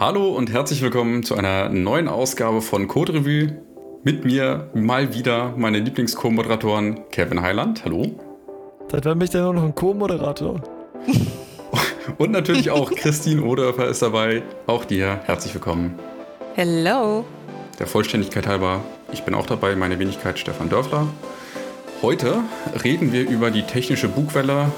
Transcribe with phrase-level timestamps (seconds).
[0.00, 3.62] Hallo und herzlich willkommen zu einer neuen Ausgabe von Code Revue.
[4.02, 7.84] Mit mir mal wieder meine Lieblings-Co-Moderatoren Kevin Heiland.
[7.84, 8.18] Hallo.
[8.90, 10.60] Seit wann bin ich denn nur noch ein Co-Moderator?
[12.18, 14.42] und natürlich auch Christine Odörfer ist dabei.
[14.66, 15.96] Auch dir herzlich willkommen.
[16.56, 17.24] Hello.
[17.78, 18.80] Der Vollständigkeit halber,
[19.12, 21.06] ich bin auch dabei, meine Wenigkeit Stefan Dörfler.
[22.02, 22.40] Heute
[22.82, 24.72] reden wir über die technische Bugwelle,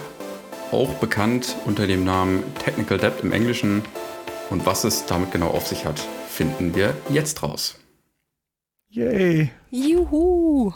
[0.73, 3.83] auch bekannt unter dem Namen Technical Debt im Englischen.
[4.51, 5.99] Und was es damit genau auf sich hat,
[6.29, 7.79] finden wir jetzt raus.
[8.91, 9.51] Yay!
[9.71, 10.73] Juhu!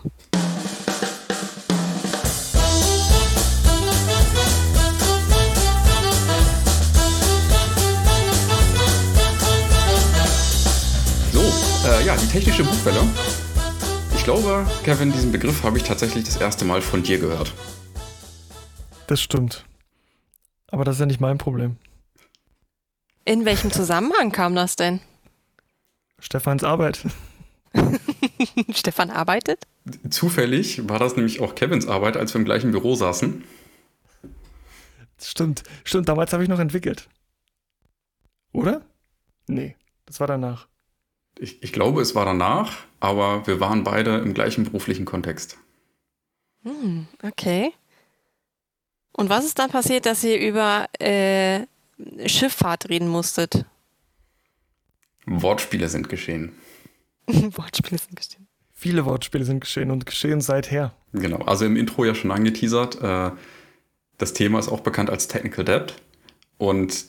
[11.32, 11.40] So,
[11.88, 13.00] äh, ja, die technische Buchwelle.
[14.16, 17.54] Ich glaube, Kevin, diesen Begriff habe ich tatsächlich das erste Mal von dir gehört.
[19.06, 19.64] Das stimmt.
[20.70, 21.76] Aber das ist ja nicht mein Problem.
[23.30, 24.98] In welchem Zusammenhang kam das denn?
[26.18, 27.04] Stefans Arbeit.
[28.74, 29.68] Stefan arbeitet?
[30.10, 33.44] Zufällig war das nämlich auch Kevins Arbeit, als wir im gleichen Büro saßen.
[35.22, 37.08] Stimmt, stimmt, damals habe ich noch entwickelt.
[38.52, 38.82] Oder?
[39.46, 40.66] Nee, das war danach.
[41.38, 45.56] Ich, ich, glaube, es war danach, aber wir waren beide im gleichen beruflichen Kontext.
[46.64, 47.72] Hm, okay.
[49.12, 51.66] Und was ist dann passiert, dass ihr über äh,
[52.26, 53.64] Schifffahrt reden musstet?
[55.26, 56.52] Wortspiele sind geschehen.
[57.26, 58.46] Wortspiele sind geschehen.
[58.72, 60.94] Viele Wortspiele sind geschehen und geschehen seither.
[61.12, 63.00] Genau, also im Intro ja schon angeteasert.
[63.02, 63.30] Äh,
[64.16, 65.96] das Thema ist auch bekannt als Technical Debt.
[66.56, 67.04] Und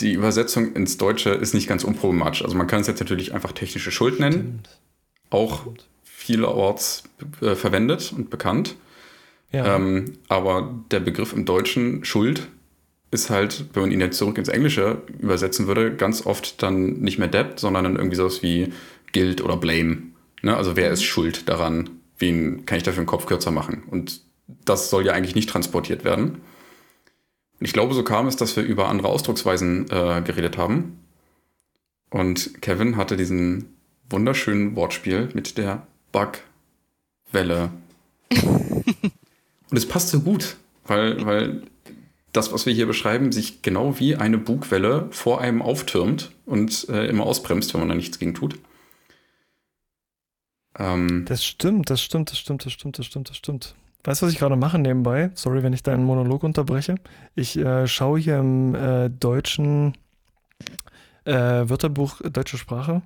[0.00, 2.42] die Übersetzung ins Deutsche ist nicht ganz unproblematisch.
[2.42, 4.32] Also man kann es jetzt natürlich einfach technische Schuld nennen.
[4.32, 4.80] Stimmt.
[5.30, 5.88] Auch Stimmt.
[6.02, 7.04] vielerorts
[7.40, 8.76] äh, verwendet und bekannt.
[9.52, 9.76] Ja.
[9.76, 12.48] Ähm, aber der Begriff im Deutschen Schuld
[13.14, 17.18] ist halt, wenn man ihn jetzt zurück ins Englische übersetzen würde, ganz oft dann nicht
[17.18, 18.72] mehr Debt, sondern dann irgendwie sowas wie
[19.12, 19.98] Guilt oder Blame.
[20.42, 20.56] Ne?
[20.56, 21.04] Also wer ist mhm.
[21.04, 21.90] schuld daran?
[22.18, 23.84] Wen kann ich dafür den Kopf kürzer machen?
[23.90, 24.20] Und
[24.64, 26.40] das soll ja eigentlich nicht transportiert werden.
[27.60, 30.98] Und ich glaube, so kam es, dass wir über andere Ausdrucksweisen äh, geredet haben.
[32.10, 33.76] Und Kevin hatte diesen
[34.10, 37.70] wunderschönen Wortspiel mit der Bugwelle.
[39.70, 40.56] Und es passt so gut,
[40.86, 41.62] weil, weil
[42.34, 47.06] das, was wir hier beschreiben, sich genau wie eine Bugwelle vor einem auftürmt und äh,
[47.06, 48.58] immer ausbremst, wenn man da nichts gegen tut.
[50.78, 53.74] Ähm, das stimmt, das stimmt, das stimmt, das stimmt, das stimmt, das stimmt.
[54.02, 55.30] Weißt du, was ich gerade mache nebenbei?
[55.34, 56.96] Sorry, wenn ich deinen Monolog unterbreche.
[57.34, 59.96] Ich äh, schaue hier im äh, deutschen
[61.24, 63.02] äh, Wörterbuch Deutsche Sprache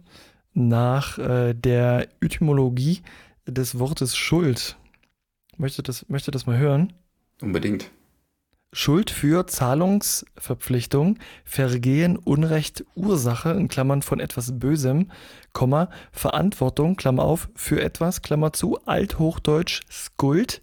[0.54, 3.02] nach äh, der Etymologie
[3.46, 4.76] des Wortes Schuld.
[5.56, 6.92] Möchte das, möchte das mal hören?
[7.40, 7.90] Unbedingt.
[8.72, 15.10] Schuld für Zahlungsverpflichtung, Vergehen, Unrecht, Ursache in Klammern von etwas Bösem,
[15.54, 20.62] Komma, Verantwortung, Klammer auf, für etwas, Klammer zu, Althochdeutsch Skuld,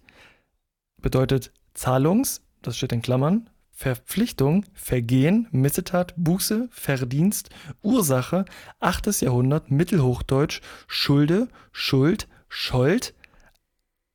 [1.02, 7.50] bedeutet Zahlungs, das steht in Klammern, Verpflichtung, Vergehen, Missetat, Buße, Verdienst,
[7.82, 8.46] Ursache,
[8.80, 9.20] 8.
[9.20, 13.14] Jahrhundert, Mittelhochdeutsch, Schulde, Schuld, Schold,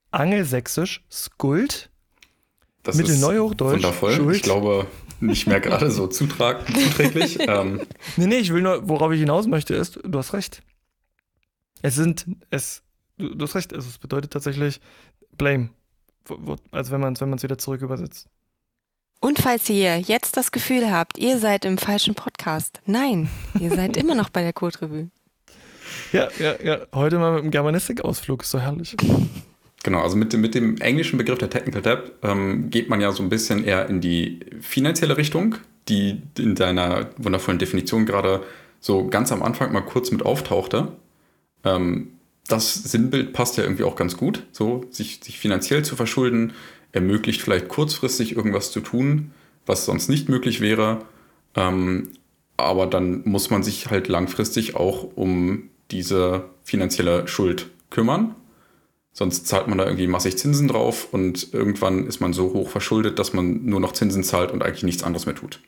[0.09, 1.91] Angelsächsisch, Skuld,
[2.84, 3.75] das Mittelneuhochdeutsch.
[3.75, 4.14] Wundervoll.
[4.14, 4.36] Schuld.
[4.36, 4.88] Ich glaube,
[5.19, 7.38] nicht mehr gerade so zuträglich.
[7.40, 7.81] ähm.
[8.18, 10.62] Nee, nee, ich will nur, worauf ich hinaus möchte, ist, du hast recht.
[11.81, 12.84] Es sind, es,
[13.18, 14.81] du, du hast recht, also es bedeutet tatsächlich
[15.38, 15.69] Blame.
[16.72, 18.28] Also wenn man es wenn wieder zurück übersetzt.
[19.19, 23.96] Und falls ihr jetzt das Gefühl habt, ihr seid im falschen Podcast, nein, ihr seid
[23.98, 25.09] immer noch bei der Code Revue.
[26.13, 26.80] Ja, ja, ja.
[26.94, 28.96] Heute mal mit dem Germanistik-Ausflug, ist so herrlich.
[29.84, 33.12] Genau, also mit dem, mit dem englischen Begriff der Technical Debt ähm, geht man ja
[33.12, 35.56] so ein bisschen eher in die finanzielle Richtung,
[35.90, 38.44] die in deiner wundervollen Definition gerade
[38.80, 40.90] so ganz am Anfang mal kurz mit auftauchte.
[41.64, 42.09] Ähm,
[42.47, 44.44] das Sinnbild passt ja irgendwie auch ganz gut.
[44.52, 46.53] So, sich, sich finanziell zu verschulden,
[46.92, 49.31] ermöglicht vielleicht kurzfristig irgendwas zu tun,
[49.66, 51.06] was sonst nicht möglich wäre.
[51.56, 52.09] Ähm,
[52.58, 58.36] aber dann muss man sich halt langfristig auch um diese finanzielle Schuld kümmern.
[59.13, 63.19] Sonst zahlt man da irgendwie massig Zinsen drauf und irgendwann ist man so hoch verschuldet,
[63.19, 65.60] dass man nur noch Zinsen zahlt und eigentlich nichts anderes mehr tut.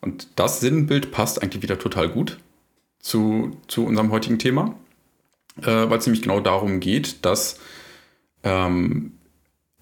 [0.00, 2.38] Und das Sinnbild passt eigentlich wieder total gut
[2.98, 4.74] zu, zu unserem heutigen Thema,
[5.58, 7.60] äh, weil es nämlich genau darum geht, dass
[8.42, 9.12] ähm,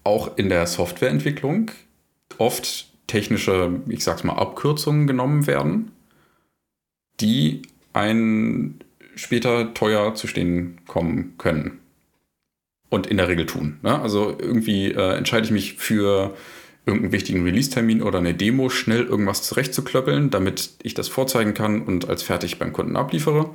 [0.03, 1.71] auch in der Softwareentwicklung
[2.37, 5.91] oft technische, ich sag's mal, Abkürzungen genommen werden,
[7.21, 7.61] die
[7.93, 8.79] einen
[9.15, 11.78] später teuer zu stehen kommen können
[12.89, 13.79] und in der Regel tun.
[13.81, 13.99] Ne?
[13.99, 16.35] Also irgendwie äh, entscheide ich mich für
[16.85, 22.09] irgendeinen wichtigen Release-Termin oder eine Demo schnell irgendwas zurechtzuklöppeln, damit ich das vorzeigen kann und
[22.09, 23.51] als fertig beim Kunden abliefere.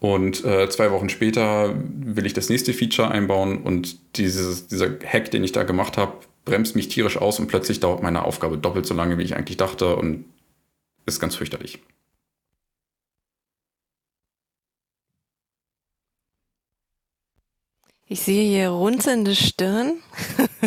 [0.00, 5.30] Und äh, zwei Wochen später will ich das nächste Feature einbauen und dieses, dieser Hack,
[5.30, 6.12] den ich da gemacht habe,
[6.44, 9.56] bremst mich tierisch aus und plötzlich dauert meine Aufgabe doppelt so lange, wie ich eigentlich
[9.56, 10.24] dachte und
[11.04, 11.80] ist ganz fürchterlich.
[18.08, 19.94] Ich sehe hier runzelnde Stirn.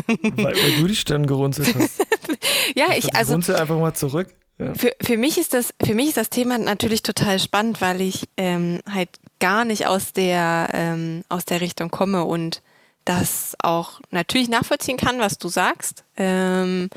[0.06, 2.06] weil, weil, du die Stirn gerunzelt hast.
[2.76, 3.34] ja, ich also.
[3.34, 4.28] Runzel einfach mal zurück.
[4.60, 4.76] Ja.
[4.76, 8.30] Für, für, mich ist das, für mich ist das Thema natürlich total spannend, weil ich
[8.38, 9.10] ähm, halt
[9.40, 12.62] gar nicht aus der, ähm, aus der Richtung komme und
[13.06, 16.04] das auch natürlich nachvollziehen kann, was du sagst.
[16.18, 16.92] Ähm,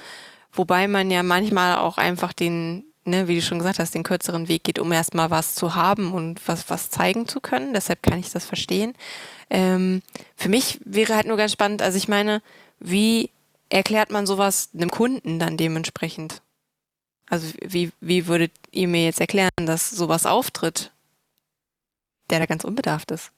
[0.52, 4.48] wobei man ja manchmal auch einfach den, ne, wie du schon gesagt hast, den kürzeren
[4.48, 7.72] Weg geht, um erstmal was zu haben und was, was zeigen zu können.
[7.72, 8.92] Deshalb kann ich das verstehen.
[9.50, 10.02] Ähm,
[10.36, 12.42] für mich wäre halt nur ganz spannend, also ich meine,
[12.80, 13.30] wie
[13.68, 16.42] erklärt man sowas einem Kunden dann dementsprechend?
[17.28, 20.92] Also wie, wie würdet ihr mir jetzt erklären, dass sowas auftritt,
[22.30, 23.32] der da ganz unbedarft ist?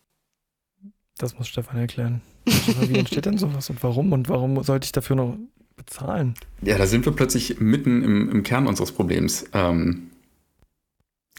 [1.18, 2.20] Das muss Stefan erklären.
[2.44, 4.12] wie entsteht denn sowas und warum?
[4.12, 5.36] Und warum sollte ich dafür noch
[5.76, 6.34] bezahlen?
[6.62, 9.46] Ja, da sind wir plötzlich mitten im, im Kern unseres Problems.
[9.52, 10.10] Ähm,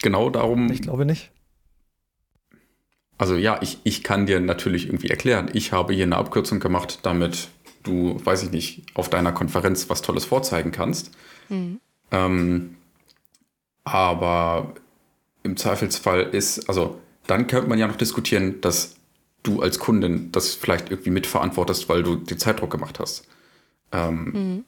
[0.02, 0.72] genau darum.
[0.72, 1.32] Ich glaube nicht.
[3.18, 7.00] Also ja, ich, ich kann dir natürlich irgendwie erklären, ich habe hier eine Abkürzung gemacht,
[7.04, 7.50] damit
[7.84, 11.12] du, weiß ich nicht, auf deiner Konferenz was Tolles vorzeigen kannst.
[11.50, 11.80] Mhm.
[12.12, 12.76] Ähm,
[13.84, 14.74] aber
[15.44, 18.96] im Zweifelsfall ist, also dann könnte man ja noch diskutieren, dass
[19.44, 23.28] du als Kundin das vielleicht irgendwie mitverantwortest, weil du die Zeitdruck gemacht hast.
[23.92, 24.66] Ähm, mhm.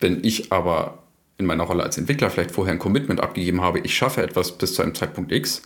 [0.00, 1.02] Wenn ich aber
[1.38, 4.74] in meiner Rolle als Entwickler vielleicht vorher ein Commitment abgegeben habe, ich schaffe etwas bis
[4.74, 5.62] zu einem Zeitpunkt X,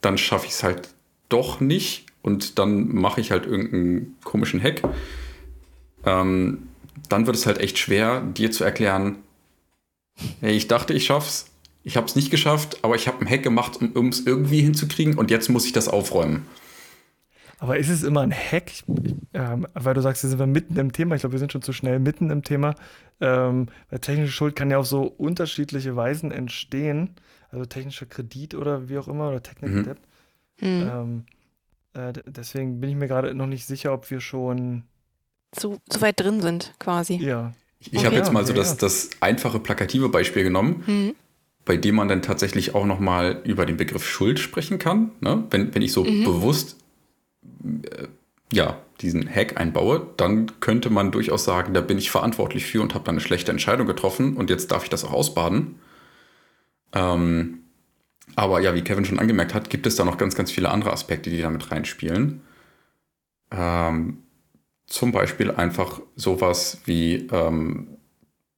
[0.00, 0.88] dann schaffe ich es halt
[1.34, 4.82] doch nicht und dann mache ich halt irgendeinen komischen Hack,
[6.06, 6.68] ähm,
[7.08, 9.16] dann wird es halt echt schwer, dir zu erklären,
[10.40, 11.50] hey, ich dachte, ich schaff's,
[11.82, 15.18] ich habe es nicht geschafft, aber ich habe einen Hack gemacht, um es irgendwie hinzukriegen
[15.18, 16.46] und jetzt muss ich das aufräumen.
[17.58, 18.72] Aber ist es immer ein Hack?
[19.32, 21.14] Ähm, weil du sagst, hier sind wir mitten im Thema.
[21.14, 22.74] Ich glaube, wir sind schon zu schnell mitten im Thema.
[23.20, 27.14] Ähm, weil technische Schuld kann ja auf so unterschiedliche Weisen entstehen.
[27.50, 29.84] Also technischer Kredit oder wie auch immer oder Technical mhm.
[29.84, 29.98] Debt.
[30.60, 30.90] Mhm.
[30.92, 31.24] Ähm,
[31.94, 34.84] äh, deswegen bin ich mir gerade noch nicht sicher, ob wir schon
[35.52, 37.16] zu, zu weit drin sind, quasi.
[37.16, 37.52] Ja.
[37.78, 38.06] Ich, ich okay.
[38.06, 41.14] habe jetzt mal so das, das einfache, plakative Beispiel genommen, mhm.
[41.64, 45.10] bei dem man dann tatsächlich auch nochmal über den Begriff Schuld sprechen kann.
[45.20, 45.44] Ne?
[45.50, 46.24] Wenn, wenn ich so mhm.
[46.24, 46.76] bewusst
[47.64, 48.08] äh,
[48.52, 52.94] ja, diesen Hack einbaue, dann könnte man durchaus sagen, da bin ich verantwortlich für und
[52.94, 55.76] habe dann eine schlechte Entscheidung getroffen und jetzt darf ich das auch ausbaden.
[56.92, 57.63] Ähm,
[58.36, 60.92] aber ja, wie Kevin schon angemerkt hat, gibt es da noch ganz, ganz viele andere
[60.92, 62.42] Aspekte, die damit reinspielen.
[63.50, 64.18] Ähm,
[64.86, 67.98] zum Beispiel einfach sowas wie ähm,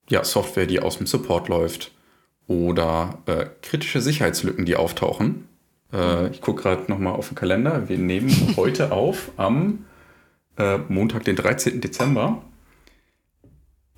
[0.09, 1.93] ja, Software, die aus dem Support läuft
[2.47, 5.49] oder äh, kritische Sicherheitslücken, die auftauchen.
[5.93, 7.89] Äh, ich gucke gerade nochmal auf den Kalender.
[7.89, 9.85] Wir nehmen heute auf am
[10.57, 11.81] äh, Montag, den 13.
[11.81, 12.43] Dezember.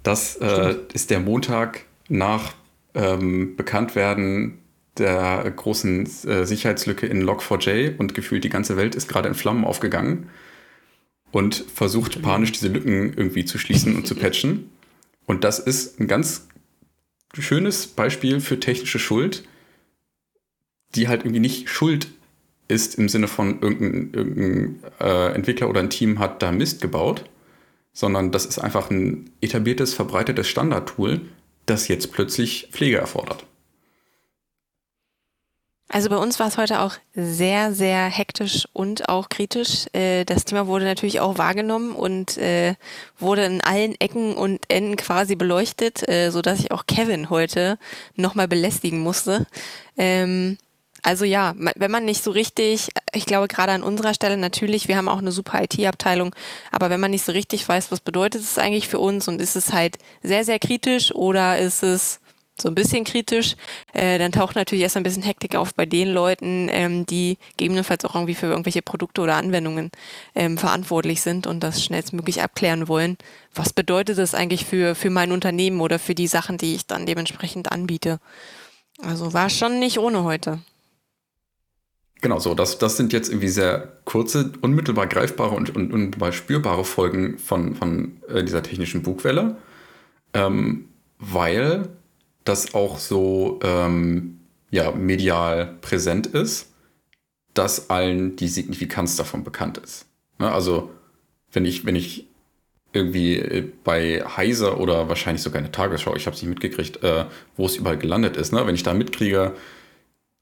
[0.03, 2.55] Das äh, ist der Montag nach
[2.94, 4.59] ähm, Bekanntwerden
[4.99, 9.65] der großen äh, Sicherheitslücke in Log4j und gefühlt die ganze Welt ist gerade in Flammen
[9.65, 10.31] aufgegangen
[11.31, 14.71] und versucht panisch diese Lücken irgendwie zu schließen und zu patchen.
[15.27, 16.49] Und das ist ein ganz
[17.39, 19.45] schönes Beispiel für technische Schuld,
[20.95, 22.09] die halt irgendwie nicht Schuld
[22.69, 27.25] ist im Sinne von irgendein, irgendein äh, Entwickler oder ein Team hat da Mist gebaut,
[27.93, 31.23] sondern das ist einfach ein etabliertes, verbreitetes Standardtool,
[31.67, 33.48] das jetzt plötzlich Pflege erfordert.
[35.90, 39.87] Also bei uns war es heute auch sehr, sehr hektisch und auch kritisch.
[39.95, 42.75] Äh, das Thema wurde natürlich auch wahrgenommen und äh,
[43.18, 47.78] wurde in allen Ecken und Enden quasi beleuchtet, äh, so dass ich auch Kevin heute
[48.16, 49.47] nochmal belästigen musste.
[49.97, 50.59] Ähm,
[51.02, 54.97] also ja, wenn man nicht so richtig, ich glaube gerade an unserer Stelle natürlich, wir
[54.97, 56.35] haben auch eine super IT-Abteilung,
[56.71, 59.57] aber wenn man nicht so richtig weiß, was bedeutet es eigentlich für uns und ist
[59.57, 62.21] es halt sehr, sehr kritisch oder ist es
[62.61, 63.57] so ein bisschen kritisch,
[63.93, 68.05] äh, dann taucht natürlich erst ein bisschen Hektik auf bei den Leuten, ähm, die gegebenenfalls
[68.05, 69.91] auch irgendwie für irgendwelche Produkte oder Anwendungen
[70.35, 73.17] ähm, verantwortlich sind und das schnellstmöglich abklären wollen.
[73.55, 77.07] Was bedeutet das eigentlich für, für mein Unternehmen oder für die Sachen, die ich dann
[77.07, 78.19] dementsprechend anbiete?
[79.00, 80.59] Also war schon nicht ohne heute.
[82.21, 86.85] Genau so, das, das sind jetzt irgendwie sehr kurze, unmittelbar greifbare und, und unmittelbar spürbare
[86.85, 89.57] Folgen von, von äh, dieser technischen Bugwelle,
[90.35, 90.88] ähm,
[91.19, 91.88] weil
[92.45, 94.40] das auch so ähm,
[94.71, 96.73] ja, medial präsent ist,
[97.54, 100.07] dass allen die Signifikanz davon bekannt ist.
[100.38, 100.50] Ne?
[100.50, 100.90] Also
[101.52, 102.26] wenn ich, wenn ich
[102.92, 107.02] irgendwie äh, bei Heiser oder wahrscheinlich sogar in der Tagesschau, ich habe es nicht mitgekriegt,
[107.02, 107.26] äh,
[107.57, 108.52] wo es überall gelandet ist.
[108.52, 108.66] Ne?
[108.66, 109.54] Wenn ich da mitkriege.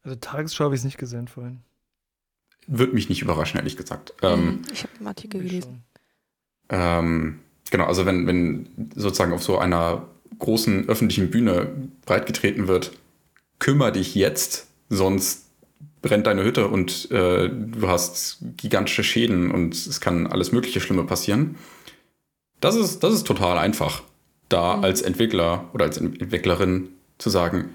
[0.05, 1.61] Also Tagesschau habe ich es nicht gesehen vorhin.
[2.69, 4.13] Würde mich nicht überraschen, ehrlich gesagt.
[4.23, 5.85] Ähm, Mhm, ich habe einen Artikel gelesen.
[6.69, 10.07] ähm, genau, also wenn, wenn sozusagen auf so einer
[10.39, 11.69] großen öffentlichen Bühne
[12.05, 12.93] breitgetreten wird,
[13.59, 15.47] kümmere dich jetzt, sonst
[16.03, 21.05] brennt deine Hütte und äh, du hast gigantische Schäden und es kann alles mögliche Schlimme
[21.05, 21.57] passieren.
[22.61, 24.03] Das ist, das ist total einfach,
[24.49, 27.71] da als Entwickler oder als Entwicklerin zu sagen,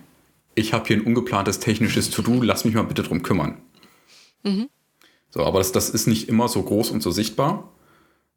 [0.55, 3.58] ich habe hier ein ungeplantes technisches To-Do, lass mich mal bitte drum kümmern.
[5.29, 7.72] So, aber das, das ist nicht immer so groß und so sichtbar.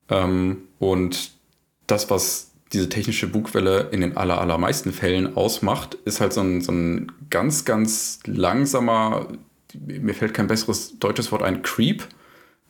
[0.08, 1.32] Ähm, und
[1.86, 6.60] das, was diese technische Bugwelle in den aller, allermeisten Fällen ausmacht, ist halt so ein,
[6.60, 9.28] so ein ganz, ganz langsamer,
[9.74, 12.06] mir fällt kein besseres deutsches Wort ein, Creep.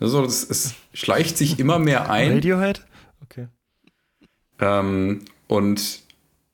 [0.00, 2.32] Also das, es schleicht sich immer mehr ein.
[2.34, 2.84] Radiohead?
[3.23, 3.49] Okay.
[4.61, 6.02] Ähm, und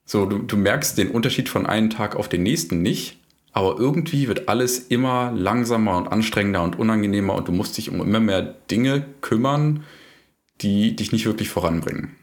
[0.05, 3.17] so, du, du merkst den Unterschied von einem Tag auf den nächsten nicht,
[3.53, 8.01] aber irgendwie wird alles immer langsamer und anstrengender und unangenehmer und du musst dich um
[8.01, 9.83] immer mehr Dinge kümmern,
[10.61, 12.15] die dich nicht wirklich voranbringen.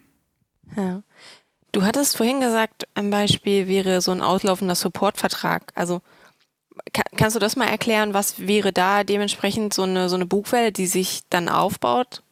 [0.76, 1.02] Ja.
[1.72, 5.70] Du hattest vorhin gesagt, ein Beispiel wäre so ein auslaufender Supportvertrag.
[5.74, 6.00] Also
[6.92, 10.72] ka kannst du das mal erklären, was wäre da dementsprechend so eine, so eine Bugwelle,
[10.72, 12.22] die sich dann aufbaut?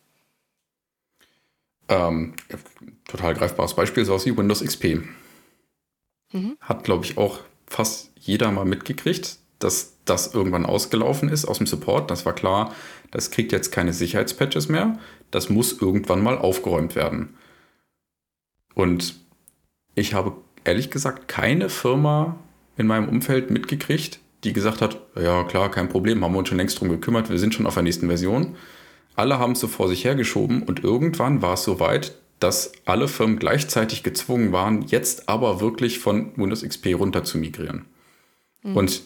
[1.89, 2.35] Ähm,
[3.07, 5.03] total greifbares Beispiel ist aus wie Windows XP.
[6.61, 11.67] Hat, glaube ich, auch fast jeder mal mitgekriegt, dass das irgendwann ausgelaufen ist aus dem
[11.67, 12.11] Support.
[12.11, 12.75] Das war klar,
[13.11, 14.99] das kriegt jetzt keine Sicherheitspatches mehr.
[15.31, 17.37] Das muss irgendwann mal aufgeräumt werden.
[18.75, 19.26] Und
[19.97, 22.37] ich habe ehrlich gesagt keine Firma
[22.77, 26.59] in meinem Umfeld mitgekriegt, die gesagt hat, ja klar, kein Problem, haben wir uns schon
[26.59, 28.55] längst drum gekümmert, wir sind schon auf der nächsten Version.
[29.17, 33.39] Alle haben es so vor sich hergeschoben und irgendwann war es soweit, dass alle Firmen
[33.39, 37.87] gleichzeitig gezwungen waren, jetzt aber wirklich von Windows XP runter zu migrieren.
[38.75, 39.03] Und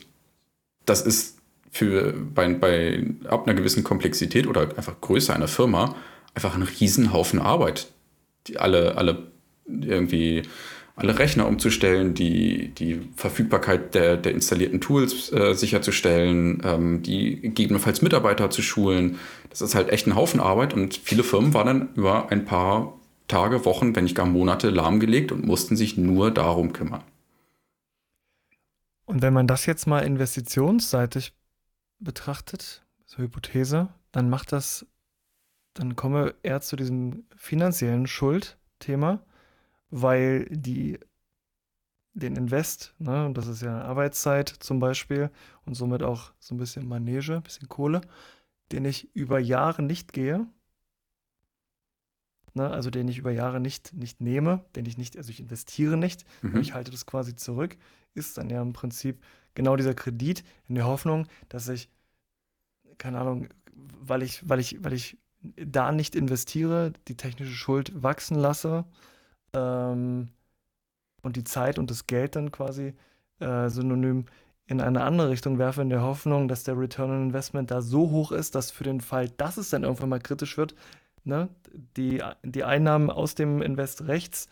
[0.86, 1.38] das ist
[1.70, 5.94] für bei, bei ab einer gewissen Komplexität oder einfach Größe einer Firma
[6.34, 7.92] einfach ein Riesenhaufen Arbeit.
[8.46, 9.30] Die alle, alle
[9.66, 10.42] irgendwie
[11.00, 18.02] alle Rechner umzustellen, die, die Verfügbarkeit der, der installierten Tools äh, sicherzustellen, ähm, die gegebenenfalls
[18.02, 19.18] Mitarbeiter zu schulen.
[19.48, 22.94] Das ist halt echt ein Haufen Arbeit und viele Firmen waren dann über ein paar
[23.28, 27.02] Tage, Wochen, wenn nicht gar Monate lahmgelegt und mussten sich nur darum kümmern.
[29.06, 31.32] Und wenn man das jetzt mal investitionsseitig
[31.98, 34.86] betrachtet, so Hypothese, dann macht das,
[35.74, 39.20] dann kommen wir eher zu diesem finanziellen Schuldthema,
[39.90, 40.98] weil die
[42.14, 45.30] den Invest, ne, und das ist ja Arbeitszeit zum Beispiel
[45.64, 48.00] und somit auch so ein bisschen Manege, ein bisschen Kohle,
[48.72, 50.46] den ich über Jahre nicht gehe,
[52.54, 55.96] ne, also den ich über Jahre nicht, nicht nehme, den ich nicht, also ich investiere
[55.96, 56.60] nicht, Mhm.
[56.60, 57.76] ich halte das quasi zurück,
[58.14, 59.22] ist dann ja im Prinzip
[59.54, 61.88] genau dieser Kredit in der Hoffnung, dass ich,
[62.98, 65.16] keine Ahnung, weil ich, weil ich, weil ich
[65.56, 68.84] da nicht investiere, die technische Schuld wachsen lasse
[69.54, 70.28] ähm,
[71.22, 72.94] und die Zeit und das Geld dann quasi
[73.40, 74.26] äh, synonym
[74.66, 78.10] in eine andere Richtung werfe, in der Hoffnung, dass der Return on Investment da so
[78.10, 80.74] hoch ist, dass für den Fall, dass es dann irgendwann mal kritisch wird,
[81.24, 81.48] ne,
[81.96, 84.48] die, die Einnahmen aus dem Invest rechts,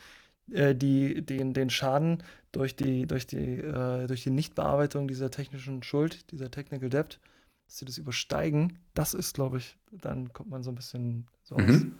[0.50, 5.82] äh, die, den, den Schaden durch die, durch die, äh, durch die Nichtbearbeitung dieser technischen
[5.82, 7.20] Schuld, dieser Technical Debt,
[7.66, 11.56] dass sie das übersteigen, das ist, glaube ich, dann kommt man so ein bisschen so
[11.56, 11.92] Mhm.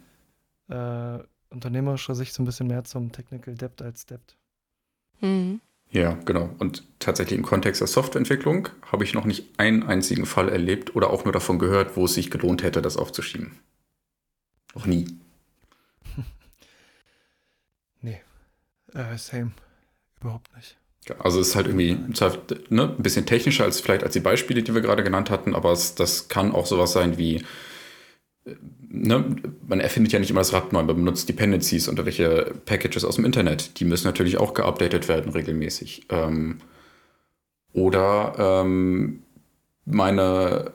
[0.69, 4.37] aus äh, unternehmerischer Sicht so ein bisschen mehr zum Technical Debt als Debt.
[5.21, 5.61] Mhm.
[5.91, 6.53] Ja, genau.
[6.59, 11.09] Und tatsächlich im Kontext der Softwareentwicklung habe ich noch nicht einen einzigen Fall erlebt oder
[11.09, 13.59] auch nur davon gehört, wo es sich gelohnt hätte, das aufzuschieben.
[14.75, 15.07] Noch nie.
[18.01, 18.21] Nee,
[18.93, 19.51] äh, same.
[20.21, 20.77] Überhaupt nicht.
[21.17, 24.63] Also es ist halt irgendwie Zweifel, ne, ein bisschen technischer als vielleicht als die Beispiele,
[24.63, 27.43] die wir gerade genannt hatten, aber es, das kann auch sowas sein wie,
[28.89, 29.35] ne,
[29.67, 33.15] man erfindet ja nicht immer das Rad neu, man benutzt Dependencies und welche Packages aus
[33.15, 33.79] dem Internet.
[33.79, 36.07] Die müssen natürlich auch geupdatet werden regelmäßig.
[36.09, 36.57] Ähm,
[37.73, 39.23] oder ähm,
[39.85, 40.73] meine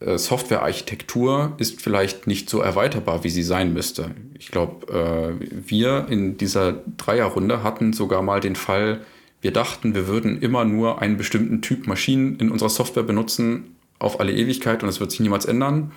[0.00, 4.10] äh, Softwarearchitektur ist vielleicht nicht so erweiterbar, wie sie sein müsste.
[4.38, 9.00] Ich glaube, äh, wir in dieser Dreierrunde hatten sogar mal den Fall,
[9.40, 14.20] wir dachten, wir würden immer nur einen bestimmten Typ Maschinen in unserer Software benutzen auf
[14.20, 15.92] alle Ewigkeit und es wird sich niemals ändern.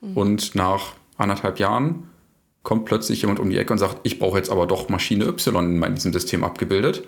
[0.00, 2.08] Und nach anderthalb Jahren
[2.62, 5.82] kommt plötzlich jemand um die Ecke und sagt, ich brauche jetzt aber doch Maschine Y
[5.82, 7.06] in diesem System abgebildet.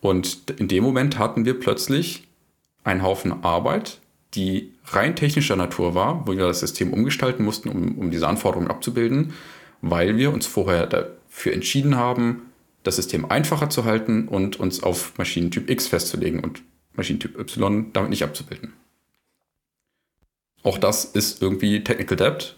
[0.00, 2.28] Und in dem Moment hatten wir plötzlich
[2.84, 4.00] einen Haufen Arbeit,
[4.34, 8.70] die rein technischer Natur war, wo wir das System umgestalten mussten, um, um diese Anforderungen
[8.70, 9.32] abzubilden.
[9.80, 15.16] weil wir uns vorher dafür entschieden haben, das System einfacher zu halten und uns auf
[15.18, 16.62] Maschinentyp X festzulegen und
[16.94, 18.72] Maschinentyp Y damit nicht abzubilden.
[20.62, 22.56] Auch das ist irgendwie Technical Debt.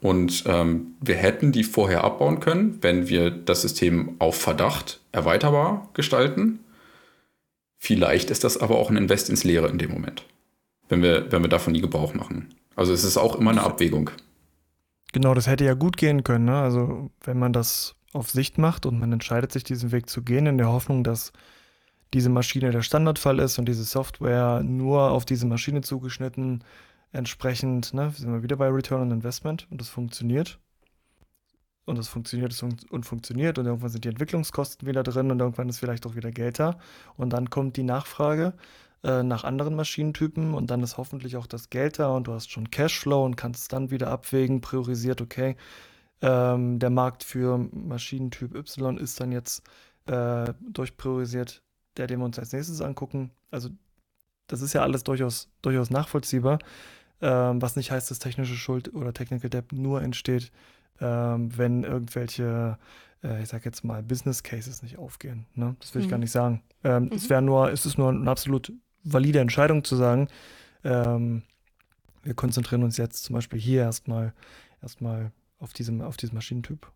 [0.00, 5.88] Und ähm, wir hätten die vorher abbauen können, wenn wir das System auf Verdacht erweiterbar
[5.94, 6.58] gestalten.
[7.78, 10.24] Vielleicht ist das aber auch ein Invest ins Leere in dem Moment,
[10.88, 12.52] wenn wir, wenn wir davon nie Gebrauch machen.
[12.74, 14.10] Also es ist auch immer eine Abwägung.
[15.12, 16.46] Genau, das hätte ja gut gehen können.
[16.46, 16.56] Ne?
[16.56, 20.46] Also wenn man das auf Sicht macht und man entscheidet sich, diesen Weg zu gehen,
[20.46, 21.32] in der Hoffnung, dass
[22.12, 26.64] diese Maschine der Standardfall ist und diese Software nur auf diese Maschine zugeschnitten,
[27.12, 30.58] entsprechend, ne, sind wir wieder bei Return on Investment und das funktioniert.
[31.84, 32.56] Und das funktioniert
[32.90, 36.30] und funktioniert und irgendwann sind die Entwicklungskosten wieder drin und irgendwann ist vielleicht auch wieder
[36.30, 36.78] Geld da.
[37.16, 38.54] Und dann kommt die Nachfrage
[39.02, 42.52] äh, nach anderen Maschinentypen und dann ist hoffentlich auch das Geld da und du hast
[42.52, 45.56] schon Cashflow und kannst dann wieder abwägen, priorisiert, okay,
[46.20, 49.64] ähm, der Markt für Maschinentyp Y ist dann jetzt
[50.06, 51.62] äh, durchpriorisiert,
[51.96, 53.32] der, den wir uns als nächstes angucken.
[53.50, 53.70] Also
[54.46, 56.60] das ist ja alles durchaus, durchaus nachvollziehbar,
[57.22, 60.52] ähm, was nicht heißt, dass technische Schuld oder Technical Debt nur entsteht,
[61.00, 62.78] ähm, wenn irgendwelche,
[63.22, 65.46] äh, ich sag jetzt mal, Business Cases nicht aufgehen.
[65.54, 65.76] Ne?
[65.80, 66.04] Das will mhm.
[66.04, 66.22] ich gar mhm.
[66.22, 66.62] nicht sagen.
[66.84, 67.12] Ähm, mhm.
[67.12, 68.72] Es wäre nur, es ist nur eine absolut
[69.04, 70.28] valide Entscheidung zu sagen,
[70.84, 71.42] ähm,
[72.24, 74.32] wir konzentrieren uns jetzt zum Beispiel hier erstmal
[74.82, 76.90] erstmal auf diesem, auf diesem Maschinentyp.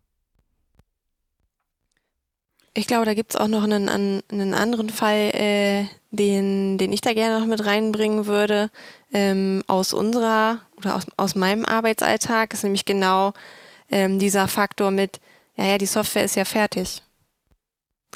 [2.77, 7.01] Ich glaube, da gibt es auch noch einen, einen anderen Fall, äh, den, den ich
[7.01, 8.69] da gerne noch mit reinbringen würde,
[9.11, 13.33] ähm, aus unserer oder aus, aus meinem Arbeitsalltag, ist nämlich genau
[13.89, 15.19] ähm, dieser Faktor mit,
[15.55, 17.01] ja, ja, die Software ist ja fertig.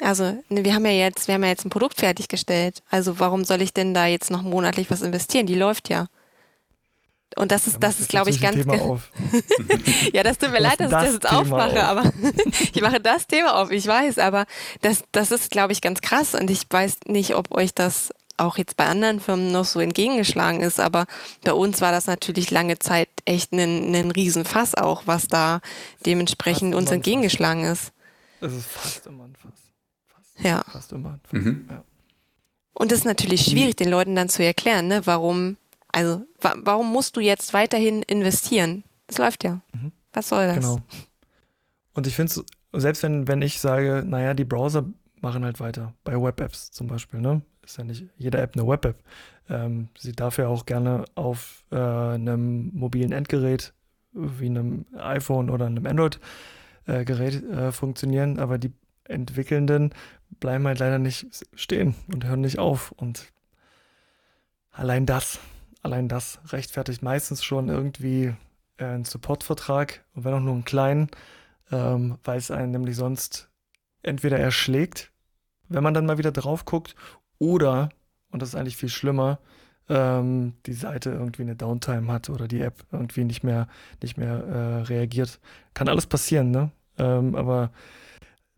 [0.00, 2.84] Also, ne, wir haben ja jetzt, wir haben ja jetzt ein Produkt fertiggestellt.
[2.88, 5.46] Also, warum soll ich denn da jetzt noch monatlich was investieren?
[5.46, 6.06] Die läuft ja.
[7.36, 8.56] Und das ist, das ist, glaube ich, ganz.
[8.56, 9.10] Thema auf.
[10.12, 11.98] ja, das tut mir leid, dass ich das jetzt Thema aufmache, auf.
[11.98, 12.12] aber
[12.72, 14.46] ich mache das Thema auf, ich weiß, aber
[14.80, 18.58] das, das ist, glaube ich, ganz krass und ich weiß nicht, ob euch das auch
[18.58, 21.06] jetzt bei anderen Firmen noch so entgegengeschlagen ist, aber
[21.44, 25.60] bei uns war das natürlich lange Zeit echt ein, ein Riesenfass auch, was da
[26.06, 27.92] dementsprechend uns entgegengeschlagen ist.
[28.40, 29.52] Es ist fast immer ein Fass.
[30.08, 30.64] Fast, ja.
[30.70, 31.32] Fast immer ein Fass.
[31.32, 31.68] Mhm.
[31.70, 31.84] ja.
[32.74, 35.56] Und das ist natürlich schwierig, den Leuten dann zu erklären, ne, warum
[35.92, 38.84] also, wa warum musst du jetzt weiterhin investieren?
[39.06, 39.60] Das läuft ja.
[39.72, 39.92] Mhm.
[40.12, 40.56] Was soll das?
[40.56, 40.78] Genau.
[41.94, 44.86] Und ich finde es, selbst wenn, wenn ich sage, naja, die Browser
[45.20, 47.42] machen halt weiter, bei Web-Apps zum Beispiel, ne?
[47.64, 48.96] Ist ja nicht jede App eine Web-App.
[49.48, 53.72] Ähm, sie darf ja auch gerne auf äh, einem mobilen Endgerät
[54.12, 58.72] wie einem iPhone oder einem Android-Gerät äh, äh, funktionieren, aber die
[59.04, 59.94] Entwickelnden
[60.40, 62.92] bleiben halt leider nicht stehen und hören nicht auf.
[62.92, 63.32] Und
[64.72, 65.38] allein das
[65.82, 68.34] Allein das rechtfertigt meistens schon irgendwie
[68.78, 71.10] äh, einen Supportvertrag, und wenn auch nur einen kleinen,
[71.70, 73.50] ähm, weil es einen nämlich sonst
[74.02, 75.12] entweder erschlägt,
[75.68, 76.94] wenn man dann mal wieder drauf guckt,
[77.38, 77.88] oder,
[78.30, 79.38] und das ist eigentlich viel schlimmer,
[79.88, 83.66] ähm, die Seite irgendwie eine Downtime hat oder die App irgendwie nicht mehr,
[84.00, 85.40] nicht mehr äh, reagiert.
[85.74, 86.70] Kann alles passieren, ne?
[86.98, 87.72] Ähm, aber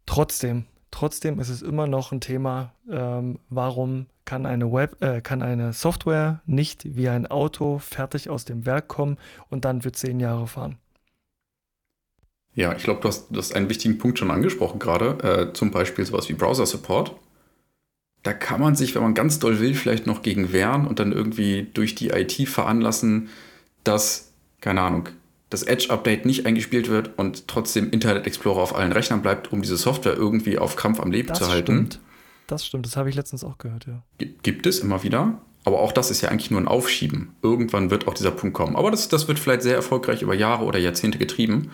[0.06, 5.42] trotzdem, trotzdem ist es immer noch ein Thema, ähm, warum kann eine, Web, äh, kann
[5.42, 9.18] eine Software nicht wie ein Auto fertig aus dem Werk kommen
[9.50, 10.78] und dann für zehn Jahre fahren.
[12.54, 15.70] Ja, ich glaube, du hast, du hast einen wichtigen Punkt schon angesprochen gerade, äh, zum
[15.70, 17.16] Beispiel sowas wie Browser Support.
[18.22, 21.12] Da kann man sich, wenn man ganz doll will, vielleicht noch gegen wehren und dann
[21.12, 23.28] irgendwie durch die IT veranlassen,
[23.82, 25.10] dass, keine Ahnung,
[25.50, 29.76] das Edge-Update nicht eingespielt wird und trotzdem Internet Explorer auf allen Rechnern bleibt, um diese
[29.76, 31.86] Software irgendwie auf Krampf am Leben das zu halten.
[31.86, 32.00] Stimmt.
[32.46, 34.02] Das stimmt, das habe ich letztens auch gehört, ja.
[34.42, 35.40] Gibt es immer wieder.
[35.64, 37.34] Aber auch das ist ja eigentlich nur ein Aufschieben.
[37.42, 38.76] Irgendwann wird auch dieser Punkt kommen.
[38.76, 41.70] Aber das, das wird vielleicht sehr erfolgreich über Jahre oder Jahrzehnte getrieben.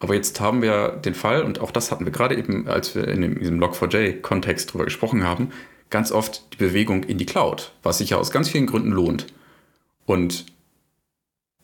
[0.00, 3.08] Aber jetzt haben wir den Fall, und auch das hatten wir gerade eben, als wir
[3.08, 5.50] in diesem Log4j-Kontext drüber gesprochen haben,
[5.88, 9.26] ganz oft die Bewegung in die Cloud, was sich ja aus ganz vielen Gründen lohnt.
[10.04, 10.44] Und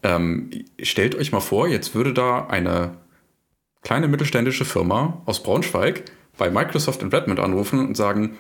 [0.03, 2.93] ähm, stellt euch mal vor, jetzt würde da eine
[3.83, 6.05] kleine mittelständische Firma aus Braunschweig
[6.39, 8.39] bei Microsoft in Redmond anrufen und sagen,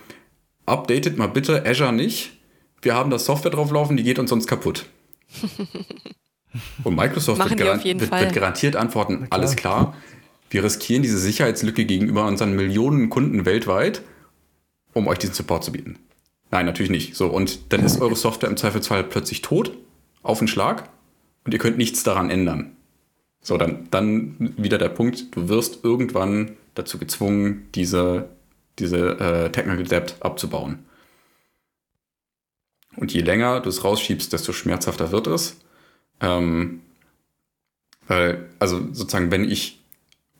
[0.64, 2.32] updatet mal bitte Azure nicht.
[2.80, 4.86] Wir haben da Software drauf laufen, die geht uns sonst kaputt.
[6.82, 9.28] Und Microsoft wird, garan wird, wird, garantiert antworten, klar.
[9.30, 9.94] alles klar,
[10.50, 14.02] wir riskieren diese Sicherheitslücke gegenüber unseren Millionen Kunden weltweit,
[14.94, 15.98] um euch diesen Support zu bieten.
[16.50, 17.14] Nein, natürlich nicht.
[17.14, 19.72] So, und dann ist eure Software im Zweifelsfall plötzlich tot,
[20.22, 20.88] auf den Schlag,
[21.44, 22.76] und ihr könnt nichts daran ändern.
[23.42, 28.28] So, dann, dann wieder der Punkt, du wirst irgendwann dazu gezwungen, diese,
[28.78, 30.84] diese äh, Technical Debt abzubauen.
[32.96, 35.58] Und je länger du es rausschiebst, desto schmerzhafter wird es.
[36.20, 36.80] Ähm,
[38.06, 39.80] weil, also sozusagen, wenn ich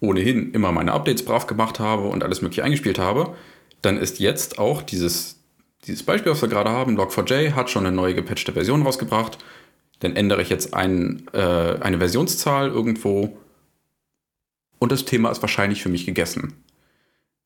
[0.01, 3.35] ohnehin immer meine Updates brav gemacht habe und alles mögliche eingespielt habe,
[3.83, 5.41] dann ist jetzt auch dieses,
[5.85, 9.39] dieses Beispiel, was wir gerade haben, Log4j hat schon eine neue gepatchte Version rausgebracht.
[10.01, 11.39] Dann ändere ich jetzt ein, äh,
[11.81, 13.37] eine Versionszahl irgendwo
[14.79, 16.55] und das Thema ist wahrscheinlich für mich gegessen.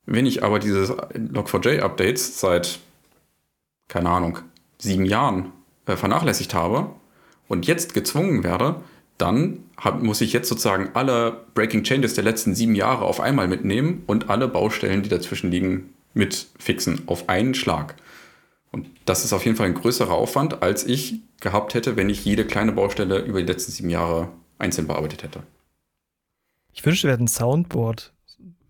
[0.04, 2.80] Wenn ich aber diese Log4j-Updates seit,
[3.88, 4.38] keine Ahnung,
[4.78, 5.52] sieben Jahren
[5.86, 6.90] äh, vernachlässigt habe
[7.48, 8.76] und jetzt gezwungen werde,
[9.18, 13.46] dann hab, muss ich jetzt sozusagen alle Breaking Changes der letzten sieben Jahre auf einmal
[13.46, 17.94] mitnehmen und alle Baustellen, die dazwischen liegen, mit fixen auf einen Schlag.
[18.72, 22.24] Und das ist auf jeden Fall ein größerer Aufwand, als ich gehabt hätte, wenn ich
[22.24, 25.42] jede kleine Baustelle über die letzten sieben Jahre einzeln bearbeitet hätte.
[26.72, 28.12] Ich wünschte, wir hätten ein Soundboard.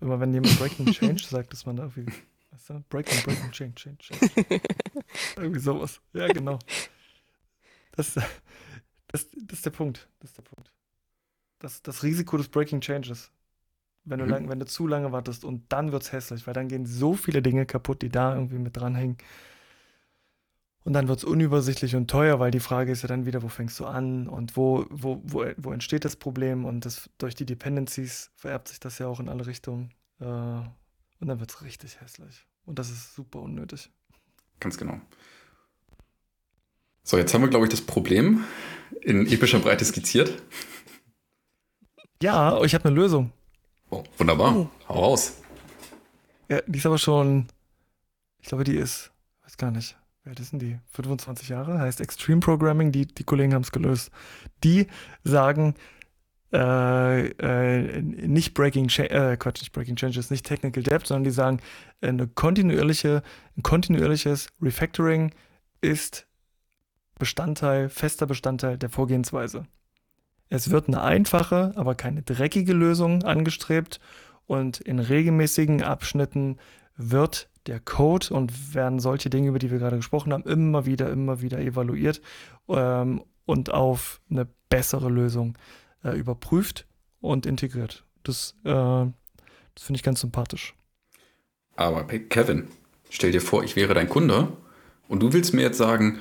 [0.00, 2.12] Immer wenn jemand Breaking Change sagt, dass man da irgendwie.
[2.50, 2.84] Weißt du?
[2.88, 4.60] Breaking, Breaking Change, Change, Change.
[5.36, 6.00] irgendwie sowas.
[6.12, 6.58] Ja, genau.
[7.92, 10.08] Das, das, das ist der Punkt.
[10.20, 10.72] Das ist der Punkt.
[11.58, 13.30] Das, das Risiko des Breaking Changes.
[14.04, 14.30] Wenn du, mhm.
[14.30, 17.14] lang, wenn du zu lange wartest und dann wird es hässlich, weil dann gehen so
[17.14, 19.16] viele Dinge kaputt, die da irgendwie mit dranhängen.
[20.84, 23.48] Und dann wird es unübersichtlich und teuer, weil die Frage ist ja dann wieder, wo
[23.48, 26.64] fängst du an und wo, wo, wo, wo entsteht das Problem?
[26.64, 29.92] Und das, durch die Dependencies vererbt sich das ja auch in alle Richtungen.
[30.20, 32.46] Äh, und dann wird es richtig hässlich.
[32.64, 33.90] Und das ist super unnötig.
[34.58, 35.00] Ganz genau.
[37.04, 38.44] So, jetzt haben wir, glaube ich, das Problem
[39.00, 40.42] in epischer Breite skizziert.
[42.22, 43.32] Ja, ich habe eine Lösung.
[43.90, 44.56] Oh, wunderbar.
[44.56, 44.68] Oh.
[44.88, 45.38] Hau raus.
[46.48, 47.48] Ja, die ist aber schon,
[48.40, 49.10] ich glaube, die ist,
[49.42, 50.78] weiß gar nicht, wie alt denn die?
[50.92, 54.10] 25 Jahre, heißt Extreme Programming, die, die Kollegen haben es gelöst.
[54.62, 54.86] Die
[55.24, 55.74] sagen,
[56.52, 61.60] äh, äh, nicht Breaking äh, Quatsch, nicht Breaking Changes, nicht Technical Debt, sondern die sagen,
[62.00, 63.22] eine kontinuierliche,
[63.56, 65.32] ein kontinuierliches Refactoring
[65.80, 66.26] ist
[67.18, 69.66] Bestandteil, fester Bestandteil der Vorgehensweise.
[70.48, 74.00] Es wird eine einfache, aber keine dreckige Lösung angestrebt
[74.46, 76.58] und in regelmäßigen Abschnitten
[76.96, 81.10] wird der Code und werden solche Dinge, über die wir gerade gesprochen haben, immer wieder,
[81.10, 82.20] immer wieder evaluiert
[82.68, 85.56] ähm, und auf eine bessere Lösung
[86.04, 86.86] äh, überprüft
[87.20, 88.04] und integriert.
[88.22, 90.74] Das, äh, das finde ich ganz sympathisch.
[91.76, 92.68] Aber Kevin,
[93.10, 94.48] stell dir vor, ich wäre dein Kunde
[95.08, 96.20] und du willst mir jetzt sagen,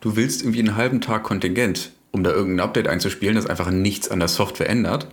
[0.00, 4.10] du willst irgendwie einen halben Tag Kontingent, um da irgendein Update einzuspielen, das einfach nichts
[4.10, 5.08] an der Software ändert.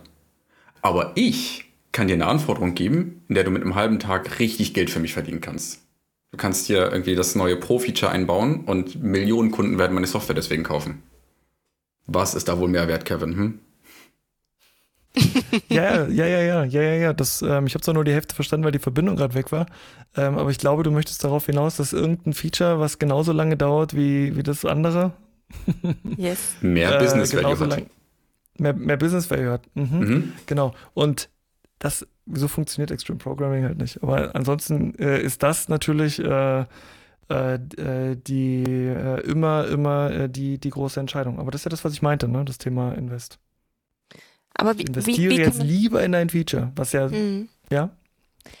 [0.82, 4.74] Aber ich kann dir eine Anforderung geben, in der du mit einem halben Tag richtig
[4.74, 5.82] Geld für mich verdienen kannst.
[6.30, 10.62] Du kannst hier irgendwie das neue Pro-Feature einbauen und Millionen Kunden werden meine Software deswegen
[10.62, 11.02] kaufen.
[12.06, 13.36] Was ist da wohl mehr wert, Kevin?
[13.36, 13.58] Hm?
[15.68, 17.12] ja, ja, ja, ja, ja, ja, ja.
[17.12, 19.66] Das, ähm, ich habe zwar nur die Hälfte verstanden, weil die Verbindung gerade weg war.
[20.16, 23.94] Ähm, aber ich glaube, du möchtest darauf hinaus, dass irgendein Feature, was genauso lange dauert
[23.94, 25.12] wie, wie das andere.
[26.16, 26.56] yes.
[26.62, 27.68] Mehr äh, Business Value hat.
[27.68, 27.86] Lang,
[28.56, 29.62] mehr, mehr Business Value hat.
[29.74, 29.98] Mhm.
[29.98, 30.32] Mhm.
[30.46, 30.74] Genau.
[30.94, 31.28] Und
[31.82, 34.02] das, so funktioniert Extreme Programming halt nicht.
[34.04, 36.64] Aber ansonsten äh, ist das natürlich äh,
[37.28, 41.40] äh, äh die äh, immer, immer die, die große Entscheidung.
[41.40, 42.44] Aber das ist ja das, was ich meinte, ne?
[42.44, 43.40] das Thema Invest.
[44.54, 47.48] Aber wie, ich investiere wie, wie jetzt lieber in ein Feature, was ja, mhm.
[47.70, 47.90] ja.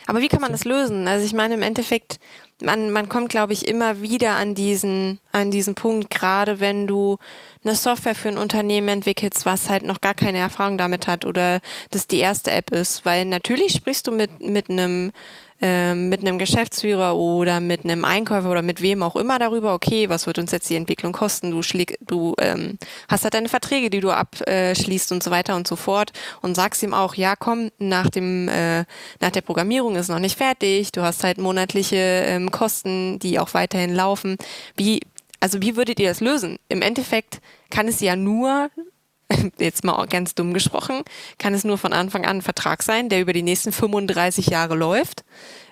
[0.06, 1.08] Aber wie kann man das lösen?
[1.08, 2.18] Also ich meine, im Endeffekt,
[2.62, 7.18] man, man kommt, glaube ich, immer wieder an diesen, an diesen Punkt, gerade wenn du
[7.64, 11.60] eine Software für ein Unternehmen entwickelst, was halt noch gar keine Erfahrung damit hat oder
[11.90, 13.04] das die erste App ist.
[13.04, 15.12] Weil natürlich sprichst du mit, mit einem
[15.62, 20.08] ähm, mit einem Geschäftsführer oder mit einem Einkäufer oder mit wem auch immer darüber, okay,
[20.08, 21.52] was wird uns jetzt die Entwicklung kosten?
[21.52, 25.68] Du, schläg, du ähm, hast halt deine Verträge, die du abschließt und so weiter und
[25.68, 28.84] so fort und sagst ihm auch, ja, komm, nach dem äh,
[29.20, 33.54] nach der Programmierung ist noch nicht fertig, du hast halt monatliche ähm, Kosten, die auch
[33.54, 34.36] weiterhin laufen.
[34.76, 35.00] Wie
[35.40, 36.58] also wie würdet ihr das lösen?
[36.68, 38.70] Im Endeffekt kann es ja nur
[39.58, 41.02] jetzt mal ganz dumm gesprochen,
[41.38, 44.74] kann es nur von Anfang an ein Vertrag sein, der über die nächsten 35 Jahre
[44.74, 45.24] läuft,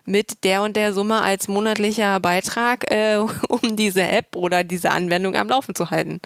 [0.05, 3.19] mit der und der Summe als monatlicher Beitrag, äh,
[3.49, 6.21] um diese App oder diese Anwendung am Laufen zu halten.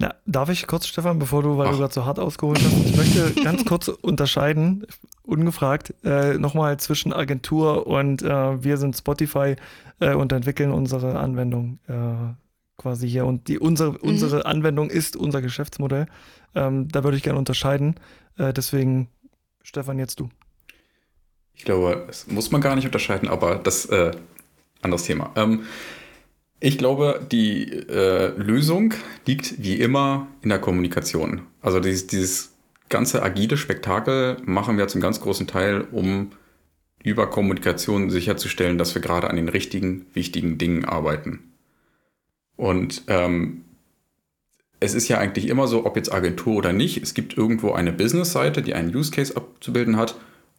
[0.00, 1.72] Na, darf ich kurz, Stefan, bevor du, weil Ach.
[1.72, 4.86] du gerade so hart ausgeholt hast, ich möchte ganz kurz unterscheiden,
[5.24, 9.56] ungefragt, äh, nochmal zwischen Agentur und äh, wir sind Spotify
[9.98, 11.80] äh, und entwickeln unsere Anwendung.
[11.88, 12.34] Äh,
[12.78, 13.26] quasi hier.
[13.26, 13.98] Und die, unsere, mhm.
[14.00, 16.06] unsere Anwendung ist unser Geschäftsmodell.
[16.54, 17.96] Ähm, da würde ich gerne unterscheiden.
[18.38, 19.08] Äh, deswegen,
[19.62, 20.30] Stefan, jetzt du.
[21.54, 24.12] Ich glaube, das muss man gar nicht unterscheiden, aber das äh,
[24.80, 25.32] anderes Thema.
[25.36, 25.64] Ähm,
[26.60, 28.94] ich glaube, die äh, Lösung
[29.26, 31.42] liegt wie immer in der Kommunikation.
[31.60, 32.54] Also dieses, dieses
[32.88, 36.30] ganze agile Spektakel machen wir zum ganz großen Teil, um
[37.04, 41.47] über Kommunikation sicherzustellen, dass wir gerade an den richtigen, wichtigen Dingen arbeiten.
[42.58, 43.64] Und ähm,
[44.80, 47.92] es ist ja eigentlich immer so, ob jetzt Agentur oder nicht, es gibt irgendwo eine
[47.92, 50.16] Business-Seite, die einen Use Case abzubilden hat.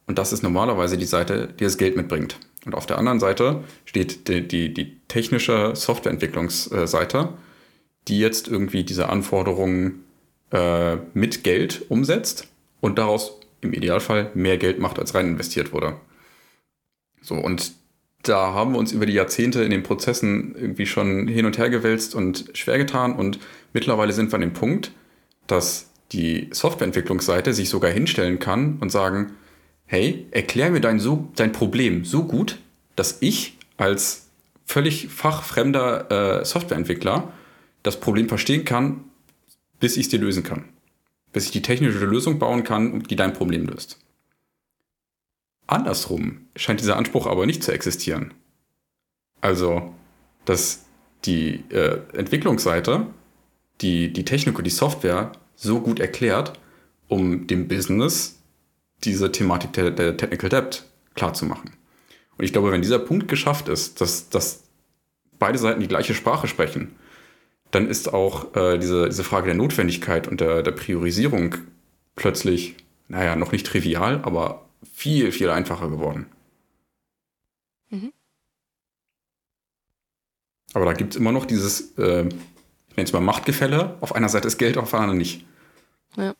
[0.08, 2.40] Und das ist normalerweise die Seite, die das Geld mitbringt.
[2.66, 7.34] Und auf der anderen Seite steht die, die, die technische Softwareentwicklungsseite,
[8.08, 10.06] die jetzt irgendwie diese Anforderungen
[10.52, 12.48] äh, mit Geld umsetzt
[12.80, 15.98] und daraus im Idealfall mehr Geld macht, als rein investiert wurde.
[17.22, 17.74] So, und
[18.24, 21.70] da haben wir uns über die Jahrzehnte in den Prozessen irgendwie schon hin und her
[21.70, 23.14] gewälzt und schwer getan.
[23.14, 23.40] Und
[23.74, 24.92] mittlerweile sind wir an dem Punkt,
[25.48, 29.34] dass die Softwareentwicklungsseite sich sogar hinstellen kann und sagen,
[29.86, 32.60] hey, erklär mir dein, so, dein Problem so gut,
[32.96, 34.30] dass ich als
[34.66, 37.32] völlig fachfremder äh, Softwareentwickler
[37.84, 39.06] das Problem verstehen kann,
[39.80, 40.66] bis ich es dir lösen kann.
[41.32, 44.00] Bis ich die technische Lösung bauen kann, die dein Problem löst.
[45.72, 48.34] Andersrum scheint dieser Anspruch aber nicht zu existieren.
[49.42, 49.94] Also,
[50.46, 50.86] dass
[51.26, 53.08] die äh, Entwicklungsseite
[53.82, 56.60] die, die Technik und die Software so gut erklärt,
[57.08, 58.40] um dem Business
[59.04, 61.72] diese Thematik der, der Technical Debt klarzumachen.
[62.38, 64.64] Und ich glaube, wenn dieser Punkt geschafft ist, dass, dass
[65.40, 66.96] beide Seiten die gleiche Sprache sprechen,
[67.72, 71.56] dann ist auch äh, diese, diese Frage der Notwendigkeit und der, der Priorisierung
[72.16, 72.76] plötzlich,
[73.08, 76.28] naja, noch nicht trivial, aber viel, viel einfacher geworden.
[77.90, 78.14] Mhm.
[80.74, 83.98] Aber da gibt es immer noch dieses, äh, ich nenne es mal Machtgefälle.
[84.02, 85.46] Auf einer Seite ist Geld, auf der anderen nicht.
[86.16, 86.36] Ja.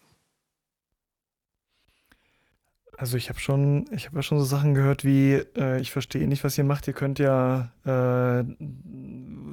[3.00, 6.28] Also ich habe schon, ich habe ja schon so Sachen gehört wie, äh, ich verstehe
[6.28, 6.86] nicht, was ihr macht.
[6.86, 8.44] Ihr könnt ja äh,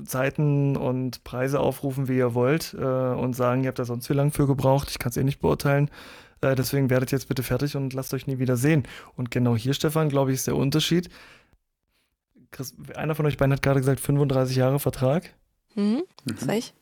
[0.05, 4.15] Zeiten und Preise aufrufen, wie ihr wollt äh, und sagen, ihr habt da sonst wie
[4.15, 4.91] lange für gebraucht.
[4.91, 5.91] Ich kann es eh nicht beurteilen.
[6.41, 8.85] Äh, deswegen werdet jetzt bitte fertig und lasst euch nie wieder sehen.
[9.17, 11.09] Und genau hier, Stefan, glaube ich, ist der Unterschied.
[12.51, 15.35] Chris, einer von euch beiden hat gerade gesagt, 35 Jahre Vertrag.
[15.75, 16.51] Mhm, das mhm.
[16.51, 16.75] ich.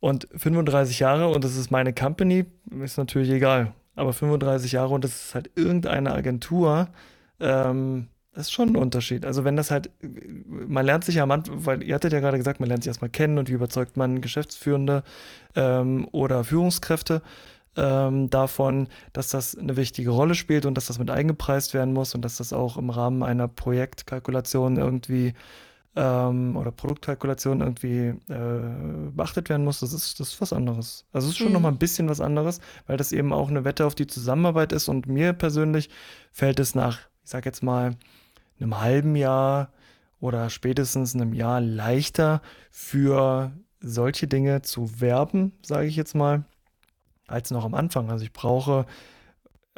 [0.00, 2.46] Und 35 Jahre und das ist meine Company,
[2.82, 3.72] ist natürlich egal.
[3.96, 6.88] Aber 35 Jahre und das ist halt irgendeine Agentur,
[7.40, 9.26] ähm, das ist schon ein Unterschied.
[9.26, 9.90] Also wenn das halt,
[10.46, 12.88] man lernt sich ja am Anfang, weil ihr hattet ja gerade gesagt, man lernt sich
[12.88, 15.02] erstmal kennen und wie überzeugt man Geschäftsführende
[15.56, 17.22] ähm, oder Führungskräfte
[17.78, 22.14] ähm, davon, dass das eine wichtige Rolle spielt und dass das mit eingepreist werden muss
[22.14, 25.34] und dass das auch im Rahmen einer Projektkalkulation irgendwie
[25.94, 31.06] ähm, oder Produktkalkulation irgendwie äh, beachtet werden muss, das ist, das ist was anderes.
[31.12, 31.54] Also es ist schon mhm.
[31.54, 34.88] nochmal ein bisschen was anderes, weil das eben auch eine Wette auf die Zusammenarbeit ist
[34.88, 35.88] und mir persönlich
[36.32, 37.96] fällt es nach, ich sag jetzt mal,
[38.60, 39.72] einem halben Jahr
[40.20, 46.44] oder spätestens einem Jahr leichter für solche Dinge zu werben, sage ich jetzt mal,
[47.28, 48.10] als noch am Anfang.
[48.10, 48.86] Also ich brauche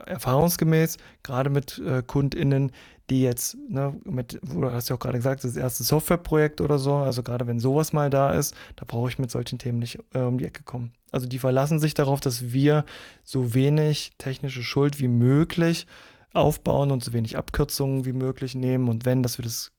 [0.06, 2.72] erfahrungsgemäß, gerade mit äh, KundInnen,
[3.10, 6.94] die jetzt, ne, mit, du hast ja auch gerade gesagt, das erste Softwareprojekt oder so,
[6.94, 10.20] also gerade wenn sowas mal da ist, da brauche ich mit solchen Themen nicht äh,
[10.20, 10.92] um die Ecke kommen.
[11.10, 12.84] Also die verlassen sich darauf, dass wir
[13.24, 15.86] so wenig technische Schuld wie möglich
[16.32, 19.72] aufbauen und so wenig Abkürzungen wie möglich nehmen und wenn, dass wir das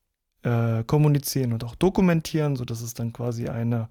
[0.44, 3.88] äh, kommunizieren und auch dokumentieren, sodass es dann quasi eine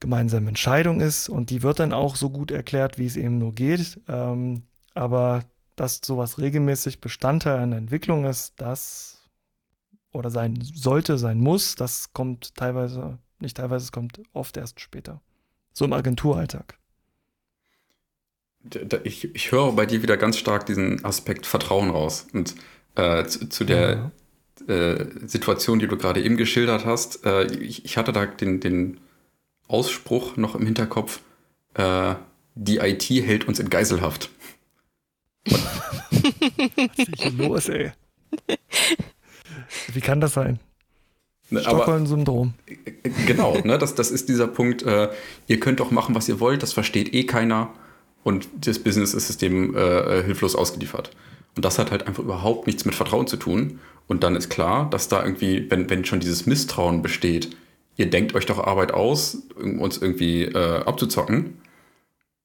[0.00, 3.54] gemeinsame Entscheidung ist und die wird dann auch so gut erklärt, wie es eben nur
[3.54, 4.00] geht.
[4.08, 4.62] Ähm,
[4.94, 5.44] aber
[5.76, 9.16] dass sowas regelmäßig Bestandteil einer Entwicklung ist, das
[10.12, 15.20] oder sein sollte, sein muss, das kommt teilweise, nicht teilweise, es kommt oft erst später.
[15.72, 16.78] So im Agenturalltag.
[19.04, 22.26] Ich, ich höre bei dir wieder ganz stark diesen Aspekt Vertrauen raus.
[22.32, 22.54] Und
[22.96, 24.10] äh, zu, zu, der
[24.66, 24.74] ja.
[24.74, 28.98] äh, Situation, die du gerade eben geschildert hast, äh, ich, ich, hatte da den, den
[29.68, 31.20] Ausspruch noch im Hinterkopf,
[31.74, 32.14] äh,
[32.54, 34.30] die IT hält uns in Geiselhaft.
[35.44, 37.92] Was ist hier los, ey?
[39.92, 40.58] Wie kann das sein?
[41.50, 42.54] Ne, Stockholm-Syndrom.
[43.26, 45.10] Genau, ne, das, das ist dieser Punkt, äh,
[45.46, 47.72] ihr könnt doch machen, was ihr wollt, das versteht eh keiner
[48.24, 51.12] und das Business ist dem äh, hilflos ausgeliefert.
[51.54, 53.78] Und das hat halt einfach überhaupt nichts mit Vertrauen zu tun.
[54.08, 57.56] Und dann ist klar, dass da irgendwie, wenn, wenn schon dieses Misstrauen besteht,
[57.96, 61.58] ihr denkt euch doch Arbeit aus, uns irgendwie äh, abzuzocken,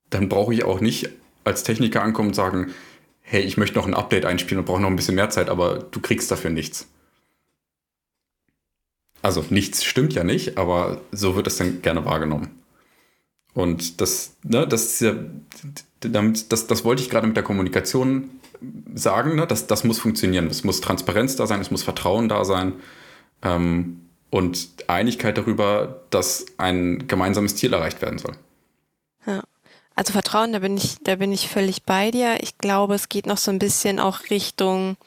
[0.10, 1.10] dann brauche ich auch nicht
[1.44, 2.74] als Techniker ankommen und sagen,
[3.22, 5.80] hey, ich möchte noch ein Update einspielen und brauche noch ein bisschen mehr Zeit, aber
[5.80, 6.88] du kriegst dafür nichts.
[9.22, 12.50] Also nichts stimmt ja nicht, aber so wird es dann gerne wahrgenommen.
[13.54, 15.16] Und das, ne, das ist ja,
[16.00, 18.30] damit, das, das wollte ich gerade mit der Kommunikation
[18.94, 19.46] sagen, ne?
[19.48, 20.48] das, das muss funktionieren.
[20.48, 22.74] Es muss Transparenz da sein, es muss Vertrauen da sein.
[23.44, 28.34] Ähm, und Einigkeit darüber, dass ein gemeinsames Ziel erreicht werden soll.
[29.28, 29.44] Ja.
[29.94, 32.38] Also Vertrauen, da bin ich, da bin ich völlig bei dir.
[32.42, 34.98] Ich glaube, es geht noch so ein bisschen auch Richtung,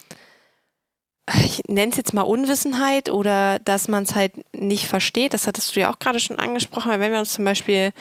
[1.43, 5.33] ich nenne es jetzt mal Unwissenheit oder dass man es halt nicht versteht.
[5.33, 7.93] Das hattest du ja auch gerade schon angesprochen, weil wenn wir uns zum Beispiel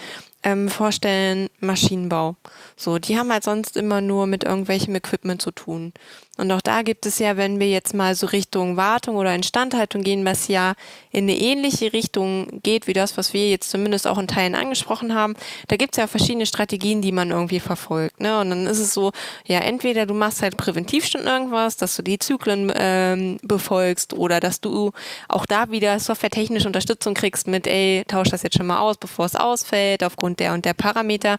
[0.43, 2.35] ähm, vorstellen, Maschinenbau.
[2.75, 5.93] So, die haben halt sonst immer nur mit irgendwelchem Equipment zu tun.
[6.35, 10.01] Und auch da gibt es ja, wenn wir jetzt mal so Richtung Wartung oder Instandhaltung
[10.01, 10.73] gehen, was ja
[11.11, 15.13] in eine ähnliche Richtung geht wie das, was wir jetzt zumindest auch in Teilen angesprochen
[15.13, 15.35] haben,
[15.67, 18.19] da gibt es ja verschiedene Strategien, die man irgendwie verfolgt.
[18.19, 18.39] Ne?
[18.39, 19.11] Und dann ist es so,
[19.45, 24.39] ja, entweder du machst halt präventiv schon irgendwas, dass du die Zyklen ähm, befolgst oder
[24.39, 24.91] dass du
[25.27, 29.25] auch da wieder softwaretechnische Unterstützung kriegst mit, ey, tausch das jetzt schon mal aus, bevor
[29.25, 31.37] es ausfällt, aufgrund der und der Parameter.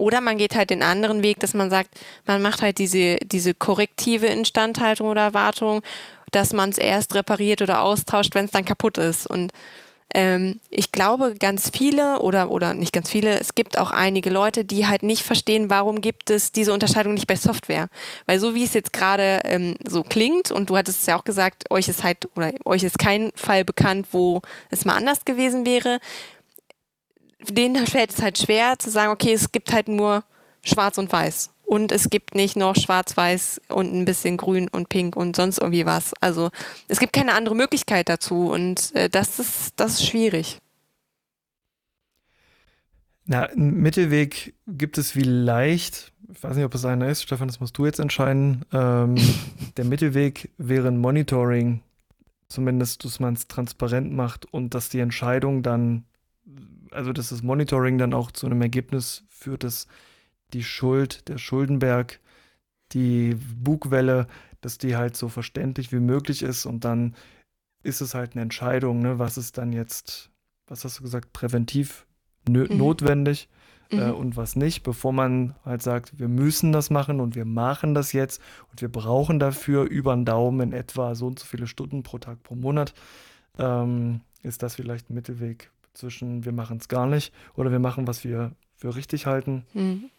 [0.00, 1.90] Oder man geht halt den anderen Weg, dass man sagt,
[2.26, 5.82] man macht halt diese, diese korrektive Instandhaltung oder Wartung,
[6.32, 9.26] dass man es erst repariert oder austauscht, wenn es dann kaputt ist.
[9.26, 9.52] Und
[10.12, 14.64] ähm, ich glaube, ganz viele oder, oder nicht ganz viele, es gibt auch einige Leute,
[14.64, 17.88] die halt nicht verstehen, warum gibt es diese Unterscheidung nicht bei Software.
[18.26, 21.24] Weil so wie es jetzt gerade ähm, so klingt, und du hattest es ja auch
[21.24, 25.66] gesagt, euch ist halt, oder euch ist kein Fall bekannt, wo es mal anders gewesen
[25.66, 26.00] wäre
[27.48, 30.24] denen fällt es halt schwer zu sagen, okay, es gibt halt nur
[30.62, 31.50] schwarz und weiß.
[31.64, 35.86] Und es gibt nicht noch schwarz-weiß und ein bisschen grün und pink und sonst irgendwie
[35.86, 36.12] was.
[36.20, 36.50] Also
[36.88, 40.58] es gibt keine andere Möglichkeit dazu und äh, das, ist, das ist schwierig.
[43.26, 47.60] Na, einen Mittelweg gibt es vielleicht, ich weiß nicht, ob es einer ist, Stefan, das
[47.60, 48.64] musst du jetzt entscheiden.
[48.72, 49.14] Ähm,
[49.76, 51.82] der Mittelweg wäre ein Monitoring,
[52.48, 56.04] zumindest, dass man es transparent macht und dass die Entscheidung dann
[56.90, 59.86] also dass das Monitoring dann auch zu einem Ergebnis führt, dass
[60.52, 62.20] die Schuld, der Schuldenberg,
[62.92, 64.26] die Bugwelle,
[64.60, 67.14] dass die halt so verständlich wie möglich ist und dann
[67.82, 70.30] ist es halt eine Entscheidung, ne, was ist dann jetzt,
[70.66, 72.06] was hast du gesagt, präventiv
[72.48, 72.66] mhm.
[72.70, 73.48] notwendig
[73.90, 74.14] äh, mhm.
[74.14, 78.12] und was nicht, bevor man halt sagt, wir müssen das machen und wir machen das
[78.12, 82.02] jetzt und wir brauchen dafür über den Daumen in etwa so und so viele Stunden
[82.02, 82.92] pro Tag pro Monat,
[83.58, 88.06] ähm, ist das vielleicht ein Mittelweg, zwischen wir machen es gar nicht oder wir machen,
[88.06, 89.64] was wir für richtig halten.
[89.74, 90.10] Mhm.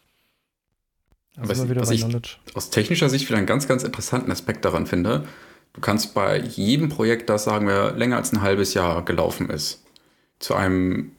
[1.37, 2.05] Also was, was ich
[2.53, 5.25] aus technischer Sicht wieder einen ganz, ganz interessanten Aspekt daran finde,
[5.73, 9.83] du kannst bei jedem Projekt, das sagen wir länger als ein halbes Jahr gelaufen ist,
[10.39, 11.11] zu einem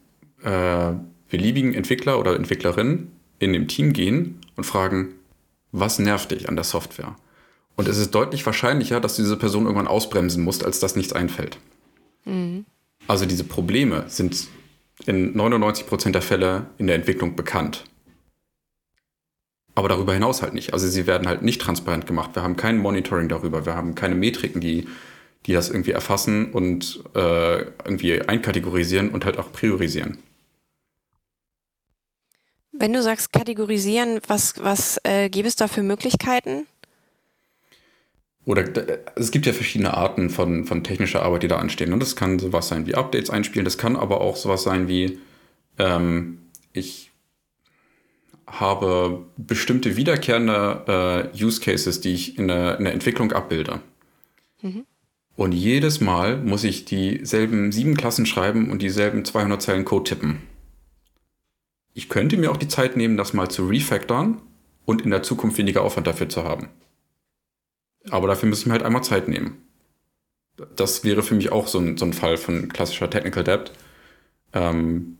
[0.43, 0.93] äh,
[1.31, 5.15] beliebigen Entwickler oder Entwicklerin in dem Team gehen und fragen,
[5.73, 7.17] was nervt dich an der Software?
[7.77, 11.15] Und es ist deutlich wahrscheinlicher, dass du diese Person irgendwann ausbremsen musst, als dass nichts
[11.15, 11.59] einfällt.
[12.27, 12.67] Mhm.
[13.07, 14.49] Also diese Probleme sind
[15.07, 17.85] in 99% der Fälle in der Entwicklung bekannt.
[19.75, 20.73] Aber darüber hinaus halt nicht.
[20.73, 22.35] Also sie werden halt nicht transparent gemacht.
[22.35, 23.65] Wir haben kein Monitoring darüber.
[23.65, 24.87] Wir haben keine Metriken, die,
[25.47, 30.19] die das irgendwie erfassen und äh, irgendwie einkategorisieren und halt auch priorisieren.
[32.73, 36.67] Wenn du sagst kategorisieren, was, was äh, gäbe es da für Möglichkeiten?
[38.45, 38.65] Oder
[39.15, 41.93] es gibt ja verschiedene Arten von, von technischer Arbeit, die da anstehen.
[41.93, 45.19] Und das kann sowas sein wie Updates einspielen, das kann aber auch sowas sein wie,
[45.79, 46.39] ähm,
[46.73, 47.13] ich
[48.47, 53.81] habe bestimmte wiederkehrende äh, Use Cases, die ich in der, in der Entwicklung abbilde.
[54.61, 54.85] Mhm.
[55.37, 60.39] Und jedes Mal muss ich dieselben sieben Klassen schreiben und dieselben 200 Zeilen Code tippen.
[61.95, 64.39] Ich könnte mir auch die Zeit nehmen, das mal zu refactoren
[64.85, 66.69] und in der Zukunft weniger Aufwand dafür zu haben.
[68.11, 69.63] Aber dafür müssen wir halt einmal Zeit nehmen.
[70.77, 73.73] Das wäre für mich auch so ein, so ein Fall von klassischer Technical Debt.
[74.53, 75.19] Ähm,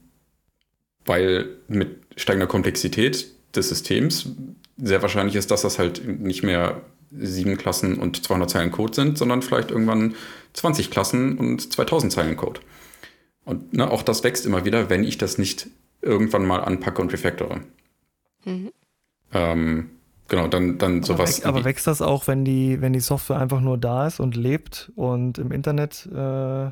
[1.05, 4.31] weil mit steigender Komplexität des Systems
[4.77, 9.19] sehr wahrscheinlich ist, dass das halt nicht mehr sieben Klassen und 200 Zeilen Code sind,
[9.19, 10.15] sondern vielleicht irgendwann
[10.55, 12.61] 20 Klassen und 2000 Zeilen Code.
[13.45, 15.69] Und ne, auch das wächst immer wieder, wenn ich das nicht
[16.01, 17.61] irgendwann mal anpacke und refactore.
[18.45, 18.73] Mhm.
[19.33, 19.91] Ähm,
[20.33, 21.45] Genau, dann, dann sowas.
[21.45, 24.91] Aber, wächst das auch, wenn die, wenn die Software einfach nur da ist und lebt
[24.97, 26.71] und im Internet äh,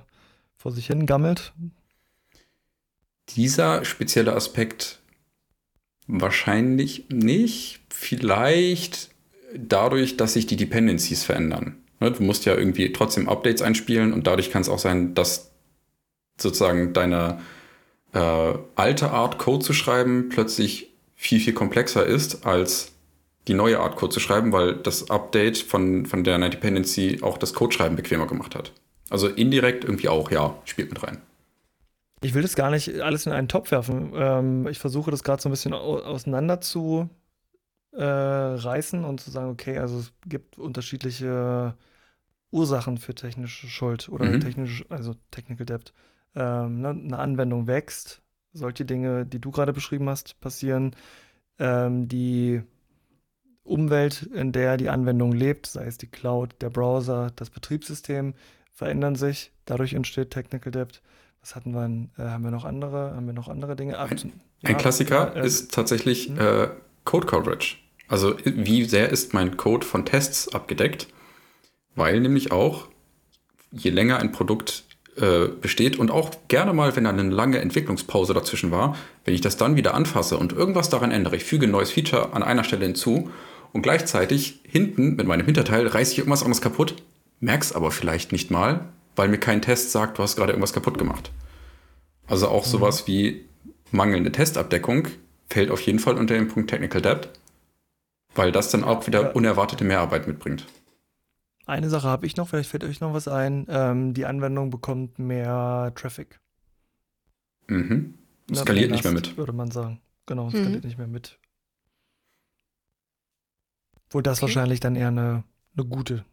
[0.56, 1.52] vor sich hin gammelt?
[3.28, 5.00] Dieser spezielle Aspekt
[6.06, 7.80] wahrscheinlich nicht.
[7.90, 9.10] Vielleicht
[9.54, 11.76] dadurch, dass sich die Dependencies verändern.
[12.00, 15.50] Ne, du musst ja irgendwie trotzdem Updates einspielen und dadurch kann es auch sein, dass
[16.40, 17.42] sozusagen deine
[18.14, 22.92] äh, alte Art Code zu schreiben plötzlich viel, viel komplexer ist als
[23.50, 27.52] die neue Art Code zu schreiben, weil das Update von, von der Dependency auch das
[27.52, 28.72] Codeschreiben bequemer gemacht hat.
[29.10, 31.20] Also indirekt irgendwie auch, ja, spielt mit rein.
[32.22, 34.12] Ich will das gar nicht alles in einen Topf werfen.
[34.14, 37.10] Ähm, ich versuche das gerade so ein bisschen auseinander zu
[37.90, 41.74] äh, reißen und zu sagen, okay, also es gibt unterschiedliche
[42.52, 44.40] Ursachen für technische Schuld oder mhm.
[44.40, 45.92] technische, also Technical Debt.
[46.36, 48.22] Ähm, ne, eine Anwendung wächst,
[48.52, 50.94] solche Dinge, die du gerade beschrieben hast, passieren.
[51.58, 52.62] Ähm, die
[53.70, 58.34] Umwelt, in der die Anwendung lebt, sei es die Cloud, der Browser, das Betriebssystem,
[58.72, 59.52] verändern sich.
[59.64, 61.02] Dadurch entsteht Technical Debt.
[61.40, 61.84] Was hatten wir?
[62.22, 63.14] Äh, haben wir noch andere?
[63.14, 63.98] Haben wir noch andere Dinge?
[63.98, 66.68] Ein, Ein Klassiker äh, ist tatsächlich äh,
[67.04, 67.76] Code Coverage.
[68.08, 71.06] Also wie sehr ist mein Code von Tests abgedeckt?
[71.94, 72.88] Weil nämlich auch,
[73.70, 74.84] je länger ein Produkt
[75.16, 79.40] äh, besteht und auch gerne mal, wenn da eine lange Entwicklungspause dazwischen war, wenn ich
[79.40, 82.64] das dann wieder anfasse und irgendwas daran ändere, ich füge ein neues Feature an einer
[82.64, 83.30] Stelle hinzu
[83.72, 87.02] und gleichzeitig hinten mit meinem Hinterteil reiße ich irgendwas anderes kaputt,
[87.40, 90.98] merk's aber vielleicht nicht mal, weil mir kein Test sagt, du hast gerade irgendwas kaputt
[90.98, 91.30] gemacht.
[92.26, 92.70] Also auch mhm.
[92.70, 93.44] sowas wie
[93.90, 95.08] mangelnde Testabdeckung
[95.48, 97.28] fällt auf jeden Fall unter den Punkt Technical Debt,
[98.34, 100.66] weil das dann auch wieder unerwartete Mehrarbeit mitbringt.
[101.66, 103.66] Eine Sache habe ich noch, vielleicht fällt euch noch was ein.
[103.68, 106.40] Ähm, die Anwendung bekommt mehr Traffic.
[107.68, 108.14] Mhm.
[108.52, 109.36] Skaliert nicht mehr mit.
[109.36, 110.00] Würde man sagen.
[110.26, 110.50] Genau, mhm.
[110.50, 110.88] skaliert mhm.
[110.88, 111.38] nicht mehr mit.
[114.10, 114.42] Wohl das okay.
[114.42, 115.44] wahrscheinlich dann eher eine,
[115.76, 116.24] eine gute.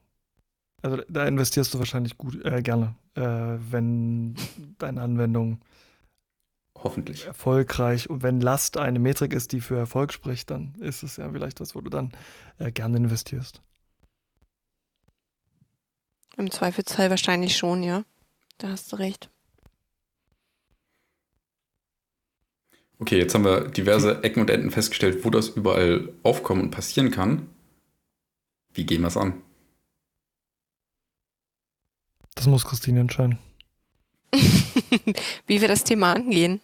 [0.82, 4.36] Also da investierst du wahrscheinlich gut, äh, gerne, äh, wenn
[4.78, 5.62] deine Anwendung
[6.84, 11.18] hoffentlich erfolgreich und wenn Last eine Metrik ist, die für Erfolg spricht, dann ist es
[11.18, 12.12] ja vielleicht was, wo du dann
[12.60, 13.62] äh, gerne investierst.
[16.38, 18.04] Im Zweifelsfall wahrscheinlich schon, ja.
[18.60, 19.32] Da hast du recht.
[23.00, 27.12] Okay, jetzt haben wir diverse Ecken und Enden festgestellt, wo das überall aufkommen und passieren
[27.12, 27.48] kann.
[28.78, 29.42] Wie gehen wir es an?
[32.36, 33.40] Das muss Christine entscheiden.
[35.48, 36.62] wie wir das Thema angehen.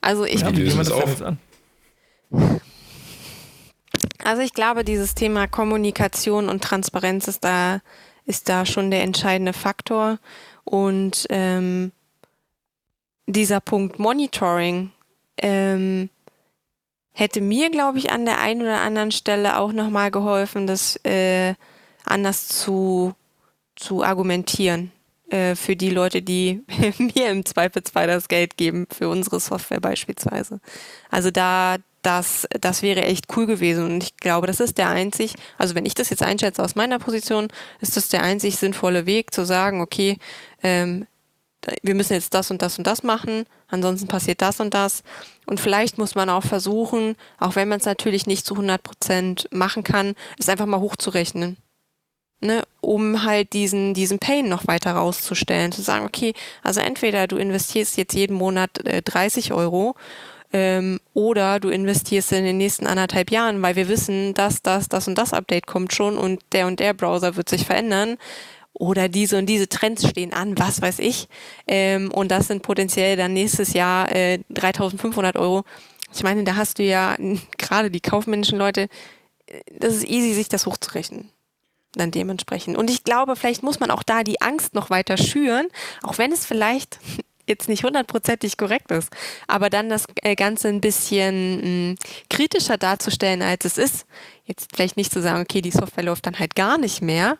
[0.00, 1.20] Also ich ja, wie das auf?
[1.20, 1.38] an?
[4.24, 7.82] Also ich glaube, dieses Thema Kommunikation und Transparenz ist da
[8.24, 10.18] ist da schon der entscheidende Faktor.
[10.64, 11.92] Und ähm,
[13.26, 14.92] dieser Punkt Monitoring
[15.36, 16.08] ähm,
[17.20, 21.54] hätte mir, glaube ich, an der einen oder anderen Stelle auch nochmal geholfen, das äh,
[22.04, 23.14] anders zu,
[23.76, 24.90] zu argumentieren
[25.28, 26.62] äh, für die Leute, die
[26.98, 30.60] mir im Zweifelsfall das Geld geben, für unsere Software beispielsweise.
[31.10, 33.84] Also da, das, das wäre echt cool gewesen.
[33.84, 36.98] Und ich glaube, das ist der einzig, also wenn ich das jetzt einschätze aus meiner
[36.98, 37.48] Position,
[37.80, 40.16] ist das der einzig sinnvolle Weg zu sagen, okay,
[40.62, 41.06] ähm,
[41.82, 45.02] wir müssen jetzt das und das und das machen, ansonsten passiert das und das.
[45.46, 49.48] Und vielleicht muss man auch versuchen, auch wenn man es natürlich nicht zu 100 Prozent
[49.50, 51.56] machen kann, es einfach mal hochzurechnen.
[52.42, 56.32] Ne, um halt diesen, diesen Pain noch weiter rauszustellen, zu sagen, okay,
[56.62, 59.94] also entweder du investierst jetzt jeden Monat äh, 30 Euro
[60.50, 65.06] ähm, oder du investierst in den nächsten anderthalb Jahren, weil wir wissen, dass das, das
[65.06, 68.16] und das Update kommt schon und der und der Browser wird sich verändern.
[68.72, 71.28] Oder diese und diese Trends stehen an, was weiß ich.
[71.66, 75.64] Ähm, und das sind potenziell dann nächstes Jahr äh, 3500 Euro.
[76.14, 77.16] Ich meine, da hast du ja
[77.58, 78.88] gerade die kaufmännischen Leute,
[79.46, 81.30] äh, das ist easy, sich das hochzurechnen
[81.92, 82.76] dann dementsprechend.
[82.76, 85.66] Und ich glaube, vielleicht muss man auch da die Angst noch weiter schüren,
[86.02, 86.98] auch wenn es vielleicht
[87.46, 89.10] jetzt nicht hundertprozentig korrekt ist,
[89.48, 91.94] aber dann das äh, Ganze ein bisschen mh, hm,
[92.28, 94.06] kritischer darzustellen, als es ist.
[94.44, 97.38] Jetzt vielleicht nicht zu sagen, okay, die Software läuft dann halt gar nicht mehr,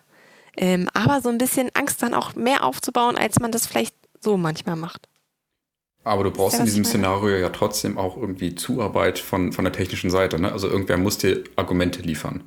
[0.60, 4.36] ähm, aber so ein bisschen Angst dann auch mehr aufzubauen, als man das vielleicht so
[4.36, 5.08] manchmal macht.
[6.04, 10.10] Aber du brauchst in diesem Szenario ja trotzdem auch irgendwie Zuarbeit von, von der technischen
[10.10, 10.40] Seite.
[10.40, 10.52] Ne?
[10.52, 12.44] Also irgendwer muss dir Argumente liefern.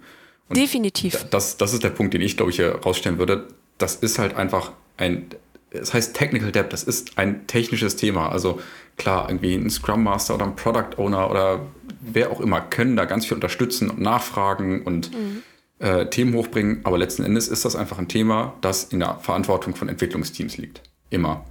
[0.47, 1.25] Und Definitiv.
[1.29, 3.47] Das, das ist der Punkt, den ich, glaube ich, hier rausstellen würde.
[3.77, 5.27] Das ist halt einfach ein
[5.73, 8.29] es heißt Technical Debt, das ist ein technisches Thema.
[8.29, 8.59] Also
[8.97, 11.61] klar, irgendwie ein Scrum Master oder ein Product Owner oder
[11.99, 15.41] wer auch immer können da ganz viel unterstützen und nachfragen und mhm.
[15.83, 16.81] Äh, Themen hochbringen.
[16.83, 20.81] Aber letzten Endes ist das einfach ein Thema, das in der Verantwortung von Entwicklungsteams liegt.
[21.09, 21.45] Immer.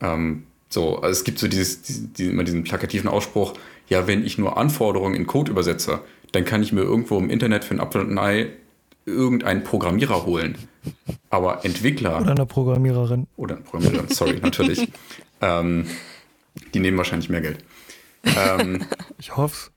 [0.00, 3.54] Ähm, so, also es gibt so dieses, dieses, immer diesen plakativen Ausspruch,
[3.88, 6.00] ja, wenn ich nur Anforderungen in Code übersetze,
[6.32, 8.48] dann kann ich mir irgendwo im Internet für ein Apfel und ein Ei
[9.04, 10.56] irgendeinen Programmierer holen.
[11.28, 12.20] Aber Entwickler.
[12.20, 13.26] Oder eine Programmiererin.
[13.36, 14.88] Oder eine Programmiererin, sorry, natürlich.
[15.44, 15.88] Ähm,
[16.72, 17.58] die nehmen wahrscheinlich mehr Geld.
[18.22, 18.84] Ähm,
[19.18, 19.72] ich hoffe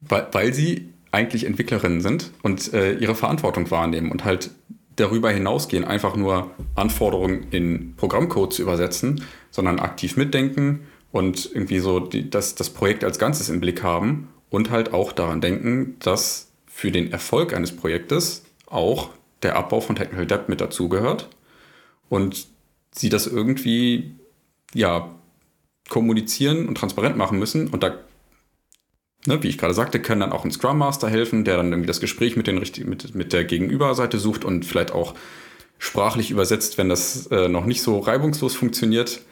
[0.00, 4.50] weil, weil sie eigentlich Entwicklerinnen sind und äh, ihre Verantwortung wahrnehmen und halt
[4.96, 10.80] darüber hinausgehen, einfach nur Anforderungen in Programmcode zu übersetzen, sondern aktiv mitdenken
[11.12, 15.12] und irgendwie so die, das, das Projekt als Ganzes im Blick haben und halt auch
[15.12, 19.10] daran denken, dass für den Erfolg eines Projektes auch
[19.42, 21.28] der Abbau von Technical Debt mit dazugehört
[22.08, 22.46] und
[22.92, 24.14] sie das irgendwie
[24.74, 25.10] ja
[25.88, 27.68] kommunizieren und transparent machen müssen.
[27.68, 27.98] Und da
[29.26, 31.86] ne, wie ich gerade sagte, können dann auch ein Scrum Master helfen, der dann irgendwie
[31.86, 35.14] das Gespräch mit, den, mit, mit der Gegenüberseite sucht und vielleicht auch
[35.78, 39.22] sprachlich übersetzt, wenn das äh, noch nicht so reibungslos funktioniert.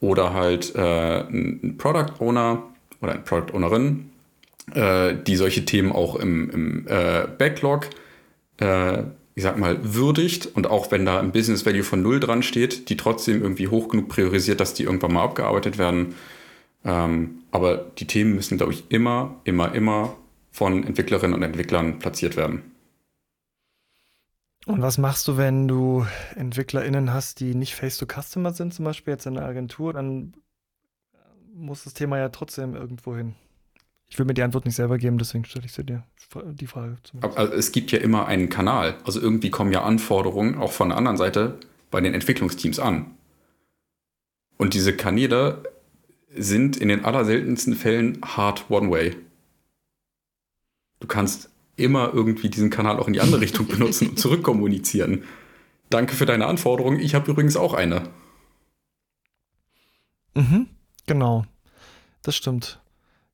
[0.00, 2.62] Oder halt äh, ein Product Owner
[3.02, 4.10] oder eine Product Ownerin,
[4.74, 7.86] äh, die solche Themen auch im, im äh, Backlog,
[8.58, 9.02] äh,
[9.34, 12.88] ich sag mal, würdigt und auch wenn da ein Business Value von null dran steht,
[12.88, 16.14] die trotzdem irgendwie hoch genug priorisiert, dass die irgendwann mal abgearbeitet werden.
[16.84, 20.16] Ähm, Aber die Themen müssen, glaube ich, immer, immer, immer
[20.52, 22.62] von Entwicklerinnen und Entwicklern platziert werden.
[24.66, 29.26] Und was machst du, wenn du EntwicklerInnen hast, die nicht Face-to-Customer sind, zum Beispiel jetzt
[29.26, 29.92] in der Agentur?
[29.92, 30.34] Dann
[31.54, 33.34] muss das Thema ja trotzdem irgendwo hin.
[34.08, 36.04] Ich will mir die Antwort nicht selber geben, deswegen stelle ich dir
[36.52, 36.96] die Frage.
[37.22, 38.96] Also es gibt ja immer einen Kanal.
[39.04, 41.58] Also irgendwie kommen ja Anforderungen auch von der anderen Seite
[41.90, 43.14] bei den Entwicklungsteams an.
[44.56, 45.62] Und diese Kanäle
[46.34, 49.16] sind in den allerseltensten Fällen hard One-Way.
[51.00, 55.24] Du kannst immer irgendwie diesen Kanal auch in die andere Richtung benutzen und zurückkommunizieren.
[55.88, 57.00] Danke für deine Anforderung.
[57.00, 58.08] Ich habe übrigens auch eine.
[60.34, 60.68] Mhm,
[61.06, 61.44] genau.
[62.22, 62.80] Das stimmt.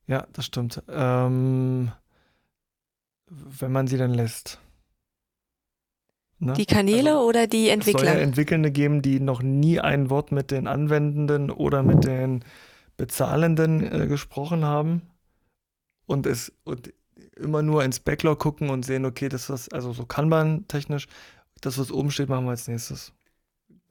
[0.07, 0.81] Ja, das stimmt.
[0.89, 1.91] Ähm,
[3.29, 4.59] wenn man sie dann lässt.
[6.39, 6.53] Ne?
[6.53, 8.01] Die Kanäle also, oder die Entwickler?
[8.01, 12.05] Es soll ja Entwickelnde geben, die noch nie ein Wort mit den Anwendenden oder mit
[12.05, 12.43] den
[12.97, 15.03] Bezahlenden äh, gesprochen haben
[16.05, 16.93] und es und
[17.35, 21.07] immer nur ins Backlog gucken und sehen, okay, das was, also so Kanban technisch,
[21.61, 23.13] das, was oben steht, machen wir als nächstes.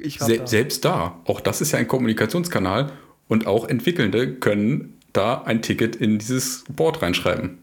[0.00, 0.46] Se da.
[0.46, 2.92] Selbst da, auch das ist ja ein Kommunikationskanal
[3.28, 7.58] und auch Entwickelnde können da ein Ticket in dieses Board reinschreiben.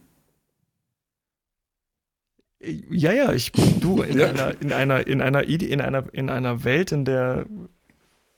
[2.59, 4.29] Ja, ja, ich du in ja.
[4.29, 7.45] einer in einer in einer in einer in einer Welt, in der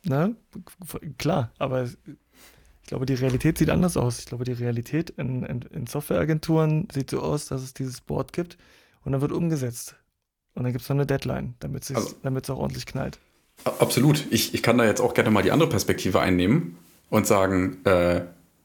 [0.03, 0.35] ne,
[1.17, 1.87] klar, aber
[2.85, 4.19] ich glaube, die Realität sieht anders aus.
[4.19, 8.31] Ich glaube, die Realität in, in, in Softwareagenturen sieht so aus, dass es dieses Board
[8.31, 8.59] gibt
[9.03, 9.95] und dann wird umgesetzt.
[10.53, 13.17] Und dann gibt es noch eine Deadline, damit es also, auch ordentlich knallt.
[13.63, 14.27] Absolut.
[14.29, 16.77] Ich, ich kann da jetzt auch gerne mal die andere Perspektive einnehmen
[17.09, 18.21] und sagen, äh,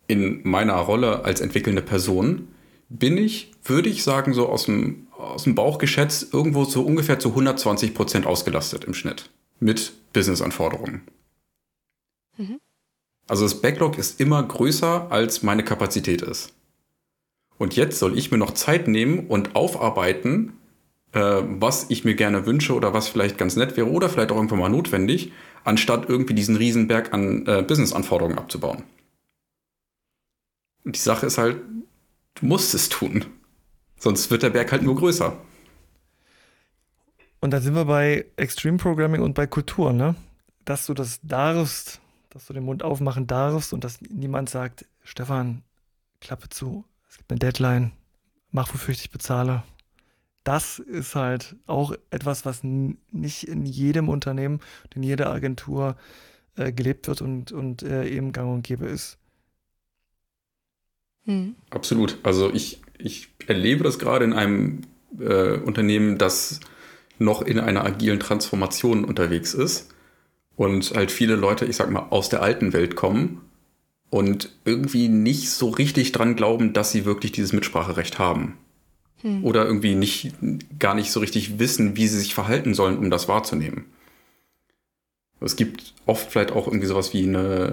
[0.07, 2.49] in meiner Rolle als entwickelnde Person
[2.91, 7.19] bin ich, würde ich sagen, so aus dem, aus dem Bauch geschätzt, irgendwo so ungefähr
[7.19, 11.01] zu 120 Prozent ausgelastet im Schnitt mit Business-Anforderungen.
[12.37, 12.61] Mhm.
[13.31, 16.53] Also das Backlog ist immer größer, als meine Kapazität ist.
[17.59, 20.55] Und jetzt soll ich mir noch Zeit nehmen und aufarbeiten,
[21.13, 24.37] äh, was ich mir gerne wünsche oder was vielleicht ganz nett wäre oder vielleicht auch
[24.37, 25.31] irgendwann mal notwendig,
[25.63, 28.83] anstatt irgendwie diesen Riesenberg an äh, Business-Anforderungen abzubauen.
[30.83, 31.59] Und die Sache ist halt,
[32.35, 33.27] du musst es tun.
[33.97, 35.37] Sonst wird der Berg halt nur größer.
[37.41, 40.17] Und da sind wir bei Extreme Programming und bei Kultur, ne?
[40.65, 42.01] Dass du das darfst,
[42.31, 45.63] dass du den Mund aufmachen darfst und dass niemand sagt, Stefan,
[46.21, 47.93] Klappe zu, es gibt eine Deadline,
[48.51, 49.65] mach, wofür ich dich bezahle.
[50.45, 54.61] Das ist halt auch etwas, was nicht in jedem Unternehmen,
[54.95, 55.97] in jeder Agentur
[56.57, 59.19] äh, gelebt wird und, und äh, eben gang und gäbe ist.
[61.25, 61.57] Hm.
[61.69, 62.19] Absolut.
[62.23, 64.83] Also ich, ich erlebe das gerade in einem
[65.19, 66.61] äh, Unternehmen, das
[67.19, 69.93] noch in einer agilen Transformation unterwegs ist
[70.61, 73.41] und halt viele Leute, ich sag mal, aus der alten Welt kommen
[74.11, 78.59] und irgendwie nicht so richtig dran glauben, dass sie wirklich dieses Mitspracherecht haben.
[79.23, 79.43] Hm.
[79.43, 80.35] Oder irgendwie nicht,
[80.79, 83.87] gar nicht so richtig wissen, wie sie sich verhalten sollen, um das wahrzunehmen.
[85.41, 87.73] Es gibt oft vielleicht auch irgendwie sowas wie eine,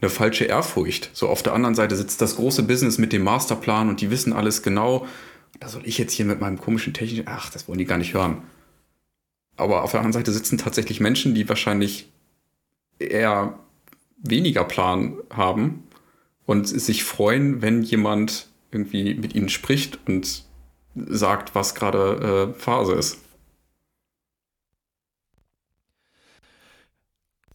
[0.00, 1.10] eine falsche Ehrfurcht.
[1.12, 4.32] So auf der anderen Seite sitzt das große Business mit dem Masterplan und die wissen
[4.32, 5.06] alles genau.
[5.60, 8.14] Da soll ich jetzt hier mit meinem komischen Technik, ach, das wollen die gar nicht
[8.14, 8.38] hören.
[9.58, 12.08] Aber auf der anderen Seite sitzen tatsächlich Menschen, die wahrscheinlich
[13.04, 13.58] eher
[14.18, 15.84] weniger Plan haben
[16.46, 20.44] und sich freuen, wenn jemand irgendwie mit ihnen spricht und
[20.94, 23.18] sagt, was gerade äh, Phase ist.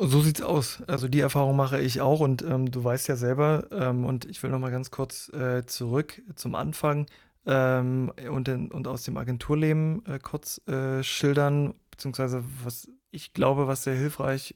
[0.01, 0.81] So sieht's aus.
[0.87, 4.41] Also die Erfahrung mache ich auch und ähm, du weißt ja selber, ähm, und ich
[4.41, 7.05] will noch mal ganz kurz äh, zurück zum Anfang
[7.45, 13.67] ähm, und, in, und aus dem Agenturleben äh, kurz äh, schildern, beziehungsweise was ich glaube,
[13.67, 14.55] was sehr hilfreich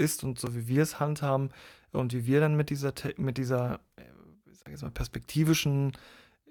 [0.00, 1.50] ist und so wie wir es handhaben
[1.92, 4.02] und wie wir dann mit dieser, mit dieser äh,
[4.52, 5.92] sag ich mal, perspektivischen,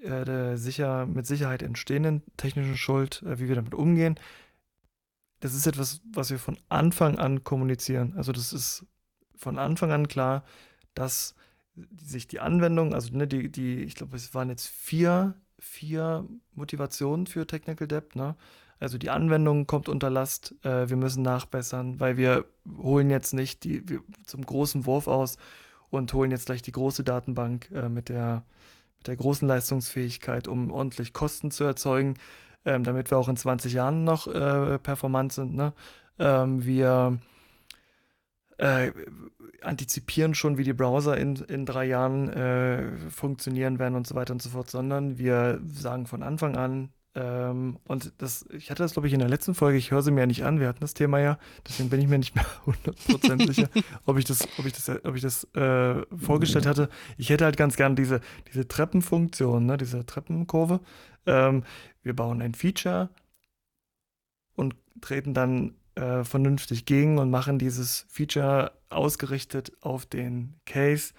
[0.02, 4.20] äh, sicher, mit Sicherheit entstehenden technischen Schuld, äh, wie wir damit umgehen,
[5.40, 8.14] das ist etwas, was wir von Anfang an kommunizieren.
[8.18, 8.86] Also das ist
[9.36, 10.44] von Anfang an klar,
[10.94, 11.36] dass
[11.98, 17.26] sich die Anwendung, also ne, die, die, ich glaube, es waren jetzt vier, vier Motivationen
[17.26, 18.36] für Technical Debt, ne?
[18.80, 22.46] Also die Anwendung kommt unter Last, äh, wir müssen nachbessern, weil wir
[22.78, 23.84] holen jetzt nicht die,
[24.26, 25.38] zum großen Wurf aus
[25.90, 28.44] und holen jetzt gleich die große Datenbank äh, mit, der,
[28.98, 32.16] mit der großen Leistungsfähigkeit, um ordentlich Kosten zu erzeugen,
[32.66, 35.56] ähm, damit wir auch in 20 Jahren noch äh, performant sind.
[35.56, 35.74] Ne?
[36.18, 37.20] Ähm, wir
[38.60, 38.92] äh,
[39.62, 44.34] antizipieren schon, wie die Browser in, in drei Jahren äh, funktionieren werden und so weiter
[44.34, 48.94] und so fort, sondern wir sagen von Anfang an, Ähm, und das, ich hatte das,
[48.94, 50.82] glaube ich, in der letzten Folge, ich höre sie mir ja nicht an, wir hatten
[50.82, 53.70] das Thema ja, deswegen bin ich mir nicht mehr 100% sicher,
[54.06, 56.90] ob ich das, ob ich das, ob ich das äh, vorgestellt hatte.
[57.18, 60.82] Ich hätte halt ganz gern diese, diese Treppenfunktion, ne, diese Treppenkurve.
[61.26, 61.64] Ähm,
[62.04, 63.10] wir bauen ein Feature
[64.56, 71.14] und treten dann äh, vernünftig gegen und machen dieses Feature ausgerichtet auf den Case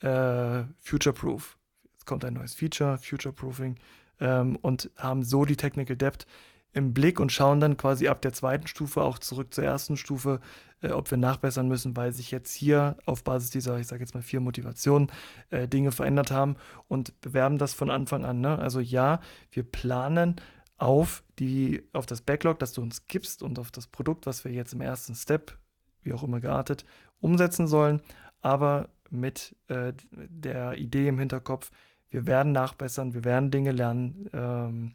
[0.00, 1.58] äh, future-proof.
[1.92, 3.76] Jetzt kommt ein neues Feature, future-proofing
[4.24, 6.26] ähm, und haben so die Technical Depth
[6.72, 10.40] im Blick und schauen dann quasi ab der zweiten Stufe auch zurück zur ersten Stufe,
[10.80, 14.14] äh, ob wir nachbessern müssen, weil sich jetzt hier auf Basis dieser, ich sage jetzt
[14.14, 15.12] mal vier Motivationen,
[15.50, 16.56] äh, Dinge verändert haben
[16.88, 18.40] und bewerben das von Anfang an.
[18.40, 18.58] Ne?
[18.58, 19.20] Also ja,
[19.52, 20.36] wir planen
[20.78, 24.50] auf, die, auf das Backlog, das du uns gibst und auf das Produkt, was wir
[24.50, 25.56] jetzt im ersten Step,
[26.02, 26.84] wie auch immer geartet,
[27.20, 28.00] umsetzen sollen,
[28.40, 31.70] aber mit äh, der Idee im Hinterkopf,
[32.14, 34.92] wir werden nachbessern, wir werden Dinge lernen ähm,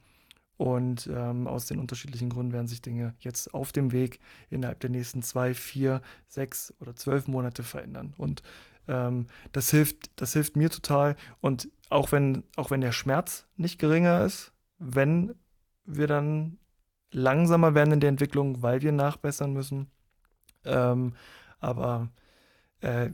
[0.55, 4.89] und ähm, aus den unterschiedlichen Gründen werden sich Dinge jetzt auf dem Weg innerhalb der
[4.89, 8.13] nächsten zwei, vier, sechs oder zwölf Monate verändern.
[8.17, 8.41] Und
[8.87, 11.17] ähm, das hilft, das hilft mir total.
[11.41, 15.35] Und auch wenn, auch wenn der Schmerz nicht geringer ist, wenn
[15.83, 16.57] wir dann
[17.11, 19.91] langsamer werden in der Entwicklung, weil wir nachbessern müssen.
[20.63, 21.15] Ähm,
[21.59, 22.11] aber
[22.79, 23.09] äh,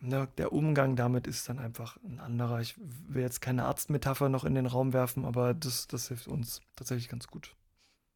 [0.00, 2.60] ne, der Umgang damit ist dann einfach ein anderer.
[2.60, 6.60] Ich will jetzt keine Arztmetapher noch in den Raum werfen, aber das, das hilft uns
[6.76, 7.54] tatsächlich ganz gut.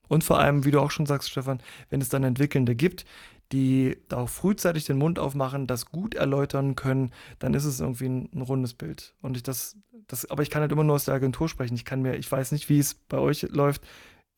[0.09, 3.05] Und vor allem, wie du auch schon sagst, Stefan, wenn es dann Entwickelnde gibt,
[3.53, 8.09] die da auch frühzeitig den Mund aufmachen, das gut erläutern können, dann ist es irgendwie
[8.09, 9.14] ein, ein, rundes Bild.
[9.22, 9.76] Und ich das,
[10.07, 11.74] das, aber ich kann halt immer nur aus der Agentur sprechen.
[11.74, 13.82] Ich kann mir, ich weiß nicht, wie es bei euch läuft,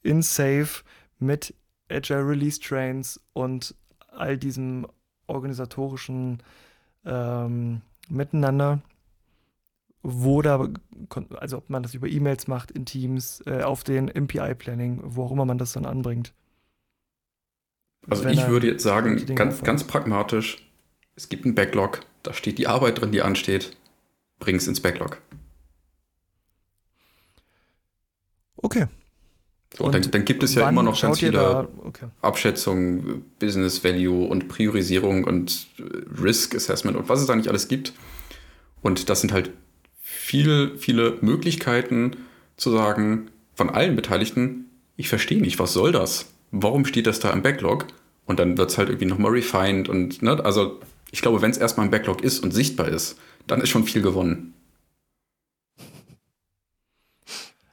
[0.02, 0.68] in Safe
[1.18, 1.54] mit
[1.88, 3.74] Agile Release Trains und
[4.08, 4.86] all diesem
[5.26, 6.42] organisatorischen
[7.06, 8.82] ähm, Miteinander,
[10.02, 10.68] wo da,
[11.36, 15.32] also ob man das über E-Mails macht, in Teams, äh, auf den MPI-Planning, wo auch
[15.32, 16.32] immer man das dann anbringt.
[18.08, 20.70] Also ich würde jetzt sagen, ganz, ganz pragmatisch,
[21.16, 23.76] es gibt einen Backlog, da steht die Arbeit drin, die ansteht,
[24.38, 25.20] bring es ins Backlog.
[28.56, 28.86] Okay.
[29.76, 32.06] So, dann, dann, gibt es ja immer noch ganz viele okay.
[32.22, 35.66] Abschätzungen, Business Value und Priorisierung und
[36.22, 37.92] Risk Assessment und was es da nicht alles gibt.
[38.80, 39.50] Und das sind halt
[40.00, 42.16] viele, viele Möglichkeiten
[42.56, 44.66] zu sagen von allen Beteiligten,
[44.96, 46.26] ich verstehe nicht, was soll das?
[46.52, 47.86] Warum steht das da im Backlog?
[48.24, 51.58] Und dann wird es halt irgendwie nochmal refined und, ne, also ich glaube, wenn es
[51.58, 54.54] erstmal im Backlog ist und sichtbar ist, dann ist schon viel gewonnen.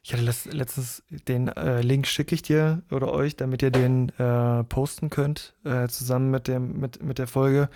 [0.06, 4.66] Ich hatte letztens den äh, Link schicke ich dir oder euch, damit ihr den äh,
[4.66, 7.70] posten könnt, äh, zusammen mit, dem, mit, mit der Folge.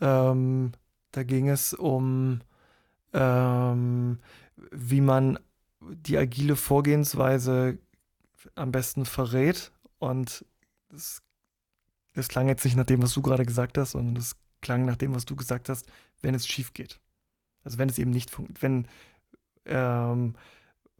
[0.00, 0.72] Ähm,
[1.12, 2.40] da ging es um,
[3.12, 4.18] ähm,
[4.72, 5.38] wie man
[5.80, 7.78] die agile Vorgehensweise
[8.56, 9.70] am besten verrät.
[10.00, 10.44] Und
[10.88, 11.22] das,
[12.14, 14.96] das klang jetzt nicht nach dem, was du gerade gesagt hast, sondern das klang nach
[14.96, 15.86] dem, was du gesagt hast,
[16.22, 16.98] wenn es schief geht.
[17.62, 18.88] Also wenn es eben nicht funktioniert, wenn
[19.66, 20.34] ähm,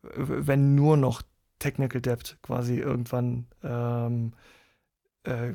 [0.02, 1.22] wenn nur noch
[1.58, 4.32] Technical Debt quasi irgendwann ähm,
[5.24, 5.52] äh,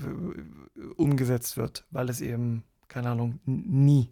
[0.97, 4.09] umgesetzt wird, weil es eben, keine Ahnung, nie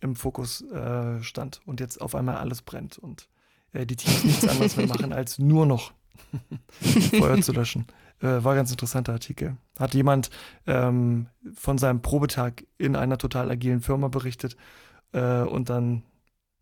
[0.00, 3.28] im Fokus äh, stand und jetzt auf einmal alles brennt und
[3.72, 5.92] äh, die Teams nichts anderes mehr machen, als nur noch
[7.18, 7.86] Feuer zu löschen.
[8.20, 9.56] Äh, war ein ganz interessanter Artikel.
[9.78, 10.30] Hat jemand
[10.66, 14.56] ähm, von seinem Probetag in einer total agilen Firma berichtet
[15.12, 16.02] äh, und dann,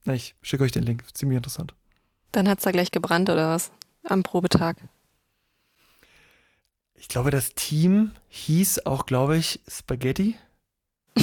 [0.04, 1.74] na, ich schicke euch den Link, ziemlich interessant.
[2.32, 3.70] Dann hat es da gleich gebrannt oder was?
[4.04, 4.76] Am Probetag.
[6.94, 10.36] Ich glaube, das Team hieß auch, glaube ich, Spaghetti.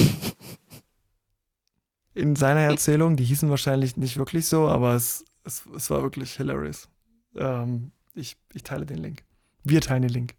[2.14, 6.32] In seiner Erzählung, die hießen wahrscheinlich nicht wirklich so, aber es, es, es war wirklich
[6.34, 6.88] hilarious.
[7.34, 9.24] Ähm, ich, ich teile den Link.
[9.64, 10.34] Wir teilen den Link.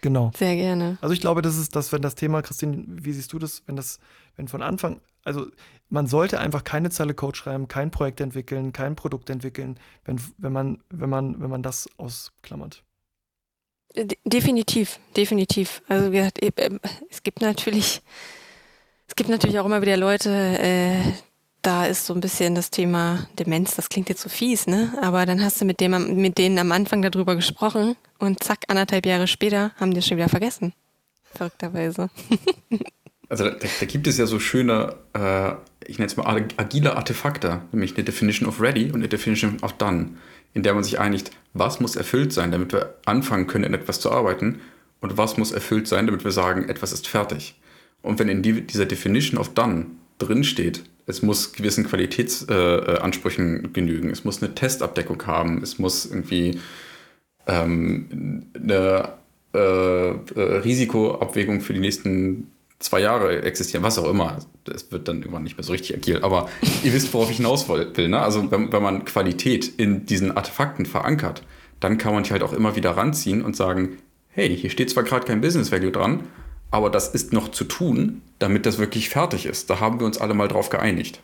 [0.00, 0.30] genau.
[0.36, 0.98] Sehr gerne.
[1.00, 3.76] Also ich glaube, das ist das, wenn das Thema, Christine, wie siehst du das, wenn
[3.76, 3.98] das,
[4.40, 5.46] wenn von Anfang also
[5.88, 10.52] man sollte einfach keine Zeile Code schreiben, kein Projekt entwickeln, kein Produkt entwickeln, wenn, wenn,
[10.52, 12.82] man, wenn, man, wenn man das ausklammert.
[14.24, 15.82] Definitiv, definitiv.
[15.88, 16.30] Also äh,
[17.10, 18.02] es gibt natürlich,
[19.08, 21.00] es gibt natürlich auch immer wieder Leute, äh,
[21.62, 24.96] da ist so ein bisschen das Thema Demenz, das klingt jetzt so fies, ne?
[25.02, 29.04] Aber dann hast du mit, dem, mit denen am Anfang darüber gesprochen und zack, anderthalb
[29.04, 30.72] Jahre später haben die es schon wieder vergessen.
[31.34, 32.10] Verrückterweise.
[33.30, 35.52] Also da, da, gibt es ja so schöne, äh,
[35.86, 36.26] ich nenne es mal
[36.56, 40.10] agile Artefakte, nämlich eine Definition of Ready und eine Definition of Done,
[40.52, 44.00] in der man sich einigt, was muss erfüllt sein, damit wir anfangen können, in etwas
[44.00, 44.60] zu arbeiten
[45.00, 47.54] und was muss erfüllt sein, damit wir sagen, etwas ist fertig.
[48.02, 49.86] Und wenn in die, dieser Definition of Done
[50.18, 56.58] drinsteht, es muss gewissen Qualitätsansprüchen äh, genügen, es muss eine Testabdeckung haben, es muss irgendwie
[57.46, 59.12] ähm, eine
[59.54, 62.50] äh, äh, Risikoabwägung für die nächsten
[62.80, 64.38] zwei Jahre existieren, was auch immer.
[64.64, 66.20] Das wird dann irgendwann nicht mehr so richtig agil.
[66.22, 66.48] Aber
[66.82, 68.08] ihr wisst, worauf ich hinaus will.
[68.08, 68.18] Ne?
[68.18, 71.42] Also wenn, wenn man Qualität in diesen Artefakten verankert,
[71.78, 75.02] dann kann man die halt auch immer wieder ranziehen und sagen, hey, hier steht zwar
[75.02, 76.24] gerade kein Business Value dran,
[76.70, 79.68] aber das ist noch zu tun, damit das wirklich fertig ist.
[79.70, 81.20] Da haben wir uns alle mal drauf geeinigt.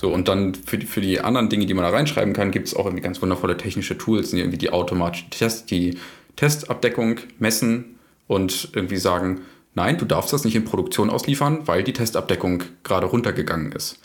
[0.00, 2.68] So, und dann für die, für die anderen Dinge, die man da reinschreiben kann, gibt
[2.68, 5.98] es auch irgendwie ganz wundervolle technische Tools, irgendwie die automatische Test, die
[6.36, 7.95] Testabdeckung messen
[8.26, 9.42] und irgendwie sagen,
[9.74, 14.00] nein, du darfst das nicht in Produktion ausliefern, weil die Testabdeckung gerade runtergegangen ist.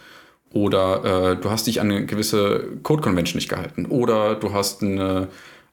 [0.54, 3.86] Oder äh, du hast dich an eine gewisse Code Convention nicht gehalten.
[3.86, 5.30] Oder du hast eine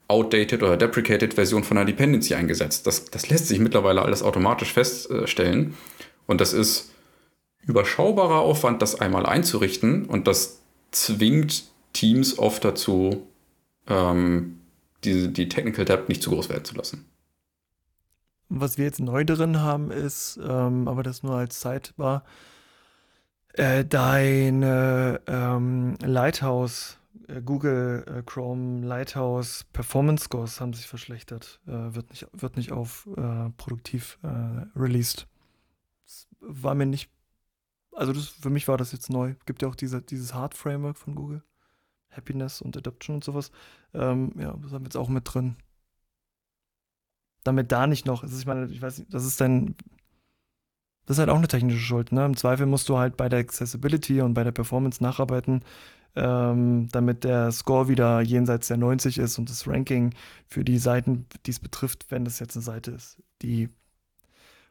[0.06, 2.86] outdated oder deprecated Version von einer Dependency eingesetzt.
[2.86, 5.74] Das, das lässt sich mittlerweile alles automatisch feststellen.
[6.26, 6.90] Und das ist
[7.66, 13.26] überschaubarer Aufwand, das einmal einzurichten und das zwingt Teams oft dazu,
[13.88, 14.60] ähm,
[15.04, 17.04] die, die Technical Debt nicht zu groß werden zu lassen.
[18.48, 22.24] Was wir jetzt neu drin haben, ist, ähm, aber das nur als Sidebar,
[23.54, 31.60] äh, deine ähm, Lighthouse, äh, Google äh, Chrome Lighthouse Performance Scores haben sich verschlechtert.
[31.66, 35.26] Äh, wird, nicht, wird nicht auf äh, produktiv äh, released.
[36.04, 37.10] Das war mir nicht
[37.98, 39.34] also das, für mich war das jetzt neu.
[39.44, 41.42] Gibt ja auch diese, dieses Hard-Framework von Google.
[42.10, 43.50] Happiness und Adoption und sowas.
[43.92, 45.56] Ähm, ja, das haben wir jetzt auch mit drin.
[47.48, 49.74] Damit da nicht noch, also ich meine, ich weiß nicht, das ist dein,
[51.06, 52.24] das ist halt auch eine technische Schuld, ne?
[52.24, 55.62] Im Zweifel musst du halt bei der Accessibility und bei der Performance nacharbeiten,
[56.16, 60.14] ähm, damit der Score wieder jenseits der 90 ist und das Ranking
[60.46, 63.70] für die Seiten, die es betrifft, wenn das jetzt eine Seite ist, die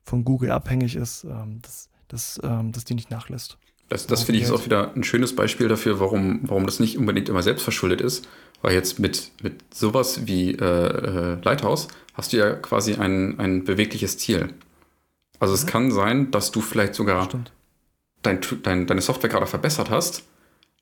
[0.03, 3.57] von Google abhängig ist, ähm, das dass, ähm, dass die nicht nachlässt.
[3.89, 6.97] Das, das finde ich ist auch wieder ein schönes Beispiel dafür, warum, warum das nicht
[6.97, 8.27] unbedingt immer selbst verschuldet ist.
[8.61, 13.63] Weil jetzt mit, mit sowas wie äh, äh, Lighthouse hast du ja quasi ein, ein
[13.63, 14.53] bewegliches Ziel.
[15.39, 17.29] Also es kann sein, dass du vielleicht sogar
[18.23, 20.23] dein, dein, deine Software gerade verbessert hast,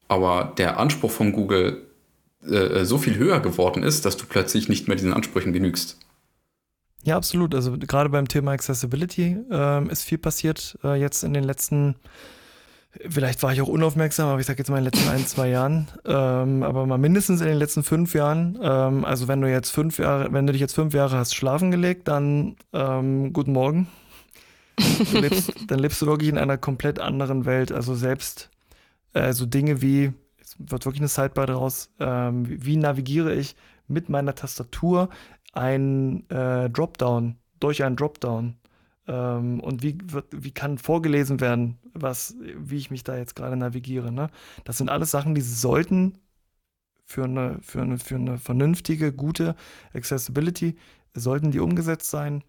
[0.08, 1.82] aber der Anspruch von Google
[2.44, 5.98] äh, so viel höher geworden ist, dass du plötzlich nicht mehr diesen Ansprüchen genügst.
[7.04, 7.54] Ja, absolut.
[7.54, 11.96] Also gerade beim Thema Accessibility ähm, ist viel passiert äh, jetzt in den letzten,
[13.10, 15.50] vielleicht war ich auch unaufmerksam, aber ich sage jetzt mal in den letzten ein, zwei
[15.50, 18.58] Jahren, ähm, aber mal mindestens in den letzten fünf Jahren.
[18.62, 21.72] Ähm, also wenn du jetzt fünf Jahre, wenn du dich jetzt fünf Jahre hast schlafen
[21.72, 23.88] gelegt, dann ähm, guten Morgen.
[25.14, 27.72] Lebst, dann lebst du wirklich in einer komplett anderen Welt.
[27.72, 28.50] Also selbst
[29.14, 33.56] äh, so Dinge wie, es wird wirklich eine Sidebar daraus, ähm, wie navigiere ich
[33.88, 35.10] mit meiner Tastatur
[35.54, 38.56] ein äh, Dropdown, durch einen Dropdown.
[39.08, 43.56] Ähm, und wie, wird, wie kann vorgelesen werden, was, wie ich mich da jetzt gerade
[43.56, 44.12] navigiere.
[44.12, 44.30] Ne?
[44.64, 46.18] Das sind alles Sachen, die sollten
[47.06, 49.56] für eine, für, eine, für eine vernünftige, gute
[49.94, 50.76] Accessibility,
[51.14, 52.44] sollten die umgesetzt sein.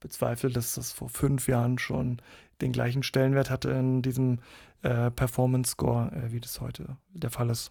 [0.00, 2.20] Bezweifle, dass das vor fünf Jahren schon
[2.60, 4.40] den gleichen Stellenwert hatte in diesem
[4.82, 7.70] äh, Performance Score, äh, wie das heute der Fall ist.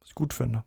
[0.00, 0.64] Was ich gut finde.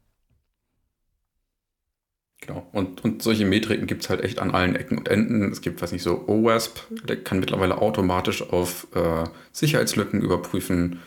[2.41, 2.67] Genau.
[2.71, 5.51] Und, und solche Metriken gibt es halt echt an allen Ecken und Enden.
[5.51, 10.99] Es gibt, was nicht so, OWASP, der kann mittlerweile automatisch auf äh, Sicherheitslücken überprüfen.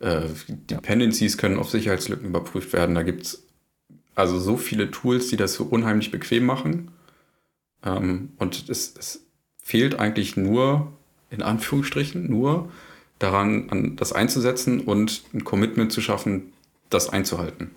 [0.00, 2.94] Äh, Dependencies können auf Sicherheitslücken überprüft werden.
[2.94, 3.46] Da gibt es
[4.14, 6.90] also so viele Tools, die das so unheimlich bequem machen.
[7.84, 9.24] Ähm, und es, es
[9.62, 10.92] fehlt eigentlich nur,
[11.30, 12.70] in Anführungsstrichen, nur
[13.18, 16.52] daran, an das einzusetzen und ein Commitment zu schaffen,
[16.90, 17.70] das einzuhalten.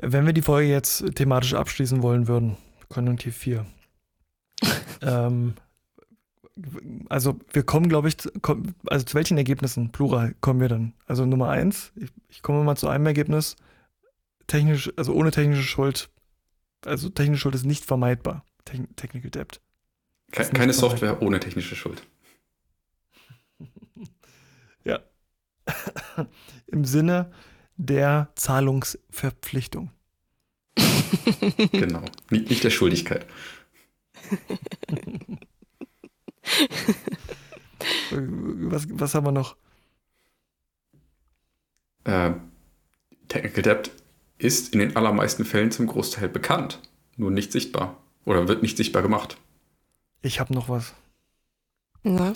[0.00, 2.56] Wenn wir die Folge jetzt thematisch abschließen wollen würden,
[2.88, 3.66] Konjunktiv 4.
[5.02, 5.54] ähm,
[7.08, 8.16] also wir kommen, glaube ich,
[8.86, 10.94] also zu welchen Ergebnissen, plural, kommen wir dann?
[11.06, 13.56] Also Nummer eins, ich, ich komme mal zu einem Ergebnis,
[14.46, 16.10] technisch, also ohne technische Schuld,
[16.84, 18.44] also technische Schuld ist nicht vermeidbar.
[18.64, 19.60] Techn Technical Debt.
[20.30, 22.02] Ke keine Software ohne technische Schuld.
[24.84, 25.00] ja.
[26.66, 27.32] Im Sinne
[27.78, 29.90] der Zahlungsverpflichtung.
[31.72, 33.26] genau, nicht, nicht der Schuldigkeit.
[38.10, 39.56] was, was haben wir noch?
[42.04, 42.32] Äh,
[43.28, 43.90] Technical Debt
[44.38, 46.80] ist in den allermeisten Fällen zum Großteil bekannt,
[47.16, 49.38] nur nicht sichtbar oder wird nicht sichtbar gemacht.
[50.20, 50.94] Ich habe noch was.
[52.02, 52.34] Ja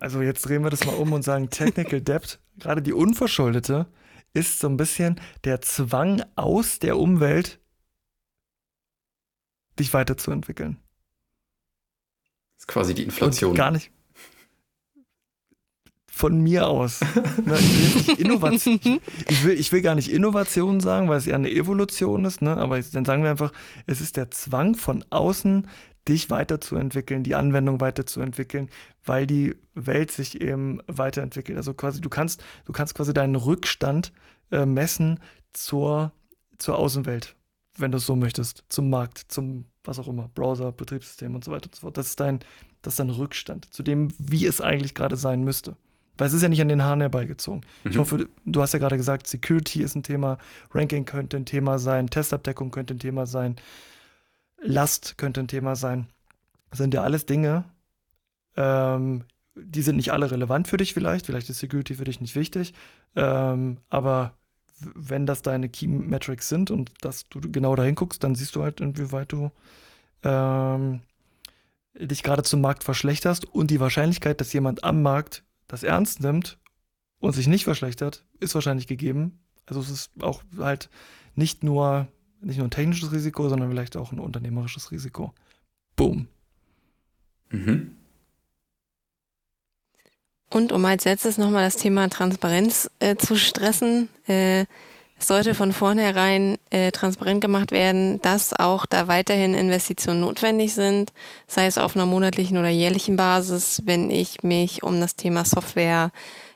[0.00, 3.86] also jetzt drehen wir das mal um und sagen, Technical Debt, gerade die unverschuldete,
[4.34, 7.60] ist so ein bisschen der Zwang aus der Umwelt,
[9.78, 10.78] dich weiterzuentwickeln.
[12.56, 13.52] Das ist quasi die Inflation.
[13.52, 13.90] Und gar nicht.
[16.10, 17.00] Von mir aus.
[17.00, 18.80] Ne, ich, will Innovation,
[19.28, 22.56] ich, will, ich will gar nicht Innovation sagen, weil es eher eine Evolution ist, ne?
[22.56, 23.52] aber dann sagen wir einfach,
[23.86, 25.68] es ist der Zwang von außen,
[26.08, 28.70] dich weiterzuentwickeln, die Anwendung weiterzuentwickeln,
[29.04, 31.56] weil die Welt sich eben weiterentwickelt.
[31.56, 34.12] Also quasi, du kannst, du kannst quasi deinen Rückstand
[34.50, 35.20] äh, messen
[35.52, 36.12] zur,
[36.58, 37.36] zur Außenwelt,
[37.76, 41.50] wenn du es so möchtest, zum Markt, zum was auch immer, Browser, Betriebssystem und so
[41.50, 41.96] weiter und so fort.
[41.96, 42.40] Das ist dein,
[42.82, 45.76] das ist dein Rückstand zu dem, wie es eigentlich gerade sein müsste.
[46.18, 47.62] Weil es ist ja nicht an den Haaren herbeigezogen.
[47.84, 47.90] Mhm.
[47.90, 50.38] Ich hoffe, du hast ja gerade gesagt, Security ist ein Thema,
[50.72, 53.56] Ranking könnte ein Thema sein, Testabdeckung könnte ein Thema sein.
[54.60, 56.08] Last könnte ein Thema sein.
[56.70, 57.64] Das sind ja alles Dinge,
[58.56, 61.26] ähm, die sind nicht alle relevant für dich vielleicht.
[61.26, 62.74] Vielleicht ist Security für dich nicht wichtig.
[63.16, 64.34] Ähm, aber
[64.80, 68.62] wenn das deine Key Metrics sind und dass du genau dahin guckst, dann siehst du
[68.62, 69.50] halt, inwieweit du
[70.22, 71.00] ähm,
[71.94, 73.44] dich gerade zum Markt verschlechterst.
[73.46, 76.58] Und die Wahrscheinlichkeit, dass jemand am Markt das ernst nimmt
[77.18, 79.40] und sich nicht verschlechtert, ist wahrscheinlich gegeben.
[79.66, 80.88] Also es ist auch halt
[81.34, 82.08] nicht nur
[82.40, 85.32] nicht nur ein technisches Risiko, sondern vielleicht auch ein unternehmerisches Risiko.
[85.96, 86.28] Boom.
[87.50, 87.96] Mhm.
[90.50, 94.64] Und um als letztes nochmal das Thema Transparenz äh, zu stressen, äh,
[95.20, 101.12] es sollte von vornherein äh, transparent gemacht werden, dass auch da weiterhin Investitionen notwendig sind,
[101.48, 106.12] sei es auf einer monatlichen oder jährlichen Basis, wenn ich mich um das Thema Software,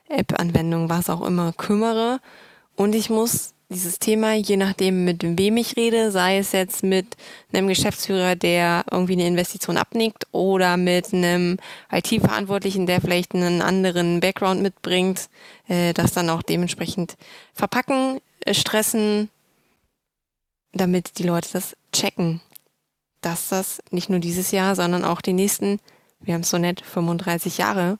[0.09, 2.21] App-Anwendung, was auch immer kümmere.
[2.77, 7.17] Und ich muss dieses Thema, je nachdem, mit wem ich rede, sei es jetzt mit
[7.53, 11.59] einem Geschäftsführer, der irgendwie eine Investition abnickt oder mit einem
[11.91, 15.29] IT-Verantwortlichen, der vielleicht einen anderen Background mitbringt,
[15.69, 17.17] äh, das dann auch dementsprechend
[17.55, 19.31] verpacken, äh, stressen,
[20.73, 22.41] damit die Leute das checken,
[23.21, 25.81] dass das nicht nur dieses Jahr, sondern auch die nächsten,
[26.21, 27.99] wir haben es so nett, 35 Jahre,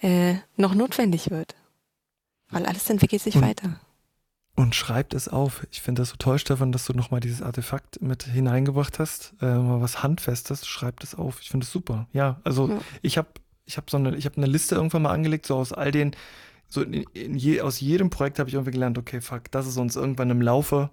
[0.00, 1.54] äh, noch notwendig wird.
[2.48, 3.42] Weil alles entwickelt sich hm.
[3.42, 3.80] weiter.
[4.56, 5.66] Und schreibt es auf.
[5.70, 9.34] Ich finde das so toll, Stefan, dass du nochmal dieses Artefakt mit hineingebracht hast.
[9.40, 11.40] Äh, mal was Handfestes, schreibt es auf.
[11.40, 12.08] Ich finde es super.
[12.12, 12.78] Ja, also ja.
[13.00, 13.28] ich habe
[13.64, 16.12] ich hab so eine, ich habe eine Liste irgendwann mal angelegt, so aus all den,
[16.68, 19.76] so in, in je, aus jedem Projekt habe ich irgendwie gelernt, okay, fuck, das ist
[19.76, 20.90] uns irgendwann im Laufe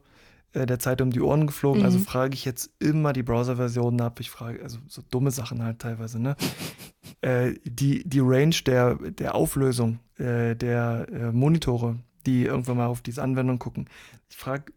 [0.53, 1.83] äh, der Zeit um die Ohren geflogen.
[1.83, 2.03] Also mhm.
[2.03, 4.19] Also frage ich jetzt immer die Browser-Versionen ab.
[4.19, 6.35] Ich frage, also so dumme Sachen halt teilweise, ne?
[7.21, 11.97] äh, die, die Range der, der Auflösung äh, der äh, Monitore,
[12.27, 13.89] die irgendwann mal auf diese Anwendung gucken.
[14.29, 14.71] Ich frage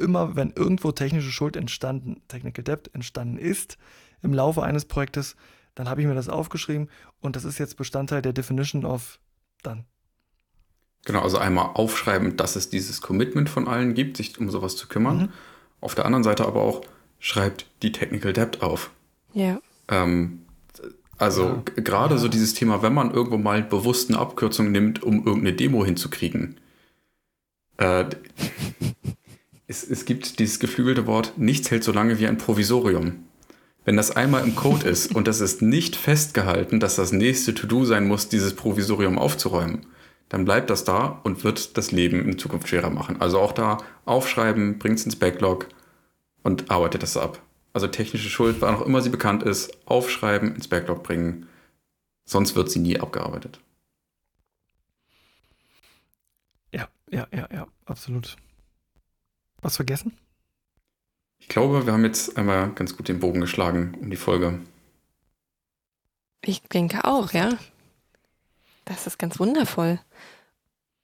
[0.00, 3.76] immer, wenn irgendwo technische Schuld entstanden, Technical Debt entstanden ist,
[4.22, 5.36] im Laufe eines Projektes,
[5.74, 6.88] dann habe ich mir das aufgeschrieben
[7.20, 9.18] und das ist jetzt Bestandteil der Definition of
[9.62, 9.84] Done.
[11.04, 14.88] Genau, also einmal aufschreiben, dass es dieses Commitment von allen gibt, sich um sowas zu
[14.88, 15.18] kümmern.
[15.18, 15.28] Mhm.
[15.80, 16.80] Auf der anderen Seite aber auch,
[17.18, 18.90] schreibt die Technical Debt auf.
[19.32, 19.60] Ja.
[19.88, 20.46] Ähm,
[21.18, 21.82] also ja.
[21.82, 22.20] gerade ja.
[22.20, 26.58] so dieses Thema, wenn man irgendwo mal bewusst eine Abkürzung nimmt, um irgendeine Demo hinzukriegen,
[27.78, 28.04] äh,
[29.66, 33.24] es, es gibt dieses geflügelte Wort, nichts hält so lange wie ein Provisorium.
[33.84, 37.84] Wenn das einmal im Code ist und das ist nicht festgehalten, dass das nächste To-Do
[37.84, 39.86] sein muss, dieses Provisorium aufzuräumen,
[40.28, 43.20] dann bleibt das da und wird das Leben in Zukunft schwerer machen.
[43.20, 45.68] Also auch da aufschreiben, bringt es ins Backlog
[46.42, 47.40] und arbeitet das ab.
[47.72, 51.46] Also technische Schuld, wann auch immer sie bekannt ist, aufschreiben, ins Backlog bringen.
[52.24, 53.60] Sonst wird sie nie abgearbeitet.
[57.10, 58.36] Ja, ja, ja, absolut.
[59.60, 60.16] Was vergessen?
[61.38, 64.60] Ich glaube, wir haben jetzt einmal ganz gut den Bogen geschlagen um die Folge.
[66.42, 67.50] Ich denke auch, ja.
[68.84, 69.98] Das ist ganz wundervoll.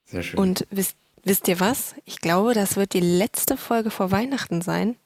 [0.04, 0.38] Sehr schön.
[0.38, 1.94] Und wisst, wisst ihr was?
[2.04, 4.96] Ich glaube, das wird die letzte Folge vor Weihnachten sein.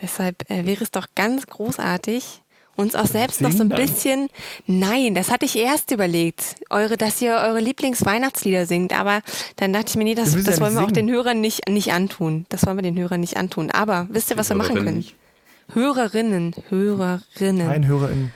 [0.00, 2.42] Deshalb äh, wäre es doch ganz großartig,
[2.80, 4.28] uns auch selbst noch so ein bisschen.
[4.66, 8.98] Nein, das hatte ich erst überlegt, eure, dass ihr eure Lieblingsweihnachtslieder singt.
[8.98, 9.22] Aber
[9.56, 10.84] dann dachte ich mir, nee, das, das ja wollen wir singen.
[10.84, 12.46] auch den Hörern nicht, nicht antun.
[12.48, 13.70] Das wollen wir den Hörern nicht antun.
[13.70, 15.04] Aber wisst ihr, was wir machen können?
[15.72, 17.68] Hörerinnen, Hörerinnen.
[17.68, 18.32] Ein Hörerinnen.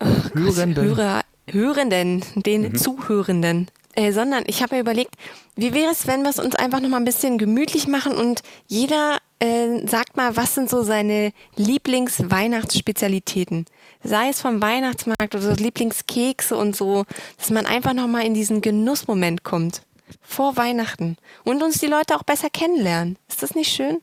[0.00, 0.84] Oh Hörenden.
[0.84, 2.74] Hörer, Hörenden, den mhm.
[2.74, 3.68] Zuhörenden.
[3.96, 5.14] Äh, sondern ich habe mir überlegt,
[5.54, 8.42] wie wäre es, wenn wir es uns einfach noch mal ein bisschen gemütlich machen und
[8.66, 13.66] jeder äh, sagt mal, was sind so seine Lieblingsweihnachtsspezialitäten?
[14.02, 17.04] Sei es vom Weihnachtsmarkt oder so Lieblingskekse und so,
[17.38, 19.82] dass man einfach noch mal in diesen Genussmoment kommt.
[20.20, 21.16] Vor Weihnachten.
[21.44, 23.16] Und uns die Leute auch besser kennenlernen.
[23.28, 24.00] Ist das nicht schön?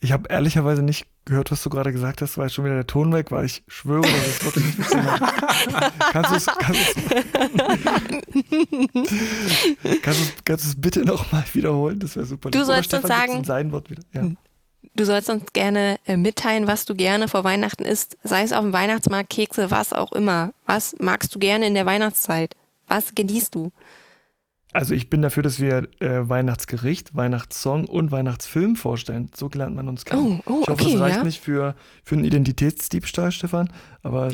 [0.00, 3.12] Ich habe ehrlicherweise nicht gehört, was du gerade gesagt hast, weil schon wieder der Ton
[3.12, 3.44] weg war.
[3.44, 5.00] Ich schwöre, das ist wirklich nicht witzig.
[6.12, 6.46] kannst du es
[10.02, 12.00] kannst kannst bitte nochmal wiederholen?
[12.00, 12.50] Das wäre super.
[12.50, 13.44] Du sollst uns sagen.
[13.44, 14.02] Sein Wort wieder.
[14.12, 14.30] Ja.
[14.94, 18.62] Du sollst uns gerne äh, mitteilen, was du gerne vor Weihnachten isst, sei es auf
[18.62, 20.52] dem Weihnachtsmarkt, Kekse, was auch immer.
[20.64, 22.56] Was magst du gerne in der Weihnachtszeit?
[22.86, 23.72] Was genießt du?
[24.76, 29.30] Also ich bin dafür, dass wir äh, Weihnachtsgericht, Weihnachtssong und Weihnachtsfilm vorstellen.
[29.34, 30.42] So lernt man uns kennen.
[30.44, 31.24] Oh, oh, ich hoffe, okay, das reicht ja.
[31.24, 31.74] nicht für,
[32.04, 33.70] für einen Identitätsdiebstahl, Stefan.
[34.02, 34.30] Aber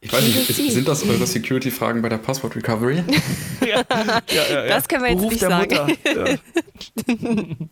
[0.00, 0.72] Ich weiß nicht, Definitiv.
[0.72, 3.02] sind das eure Security-Fragen bei der Passwort Recovery?
[3.60, 4.66] ja, ja, ja.
[4.68, 5.76] Das können wir jetzt Beruf nicht der sagen.
[5.76, 6.30] Mutter.
[6.30, 6.38] Ja.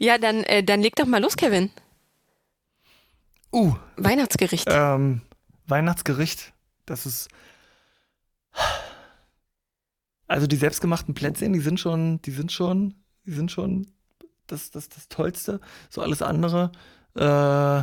[0.00, 1.70] Ja, dann, äh, dann leg doch mal los, Kevin.
[3.52, 4.68] Uh, Weihnachtsgericht.
[4.70, 5.22] ähm,
[5.66, 6.52] Weihnachtsgericht.
[6.86, 7.28] Das ist.
[10.28, 12.94] Also die selbstgemachten Plätzchen, die sind schon, die sind schon,
[13.26, 13.88] die sind schon
[14.46, 15.60] das, das, das Tollste.
[15.90, 16.70] So alles andere.
[17.16, 17.80] Äh,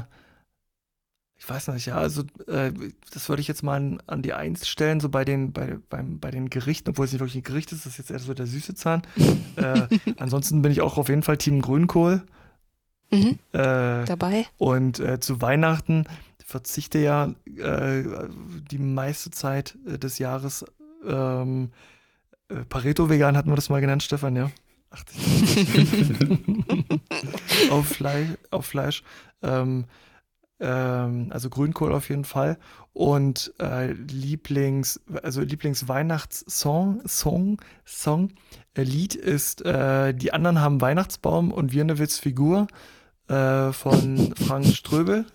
[1.38, 2.72] ich weiß nicht, ja, also äh,
[3.14, 6.20] das würde ich jetzt mal an, an die Eins stellen, so bei den, bei, beim,
[6.20, 8.34] bei den Gerichten, obwohl es nicht wirklich ein Gericht ist, das ist jetzt eher so
[8.34, 9.02] der süße Zahn.
[9.58, 9.88] äh,
[10.18, 12.24] ansonsten bin ich auch auf jeden Fall Team Grünkohl.
[13.12, 14.48] Mhm, Äh, dabei.
[14.58, 16.06] und äh, zu Weihnachten
[16.44, 18.04] verzichte ja äh,
[18.72, 20.66] die meiste Zeit des Jahres
[21.06, 21.72] ähm,
[22.50, 24.52] äh, Pareto-Vegan hatten wir das mal genannt, Stefan, ja?
[24.92, 26.12] 80.
[27.72, 29.04] auf, Fleisch, auf Fleisch.
[29.42, 29.86] Ähm,
[30.60, 32.58] ähm, also Grünkohl auf jeden Fall.
[32.94, 38.30] Und äh, Lieblings, also Lieblingsweihnachtssong, Song, Song,
[38.76, 42.68] äh, Lied ist äh, Die anderen haben Weihnachtsbaum und wir eine Witzfigur
[43.28, 45.26] äh, von Frank Ströbel.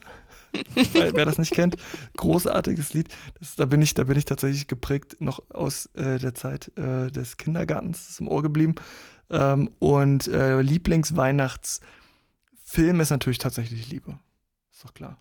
[0.93, 1.77] Wer wer das nicht kennt,
[2.17, 3.09] großartiges Lied.
[3.39, 7.11] Das, da bin ich, da bin ich tatsächlich geprägt noch aus äh, der Zeit äh,
[7.11, 8.75] des Kindergartens, ist im Ohr geblieben.
[9.31, 14.19] Ähm, und äh, Lieblingsweihnachtsfilm ist natürlich tatsächlich Liebe.
[14.73, 15.21] Ist doch klar.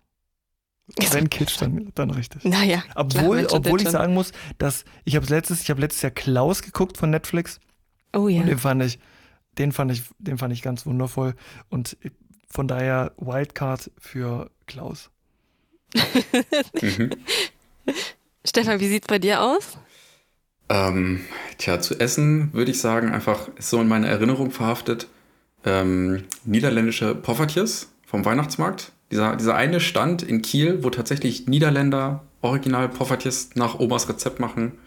[1.12, 2.44] Wenn Kitsch, dann, dann richtig.
[2.44, 2.82] Naja.
[2.94, 3.92] Obwohl, Mensch, obwohl ich schon.
[3.92, 7.60] sagen muss, dass ich habe letztes, ich habe letztes Jahr Klaus geguckt von Netflix
[8.12, 8.40] Oh ja.
[8.40, 8.98] und den fand ich,
[9.58, 11.34] den fand ich, den fand ich ganz wundervoll
[11.68, 11.96] und
[12.48, 15.10] von daher Wildcard für Klaus.
[16.80, 17.10] Mhm.
[18.44, 19.78] Stefan, wie sieht's bei dir aus?
[20.70, 21.24] ähm,
[21.58, 25.08] tja, zu essen würde ich sagen, einfach ist so in meiner Erinnerung verhaftet.
[25.64, 28.92] Ähm, niederländische Poffertjes vom Weihnachtsmarkt.
[29.10, 34.78] Dieser, dieser eine Stand in Kiel, wo tatsächlich Niederländer original Poffertjes nach Omas Rezept machen.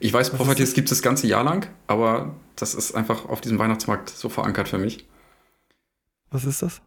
[0.00, 3.58] Ich weiß, Poffertjes gibt es das ganze Jahr lang, aber das ist einfach auf diesem
[3.58, 5.06] Weihnachtsmarkt so verankert für mich.
[6.30, 6.82] Was ist das?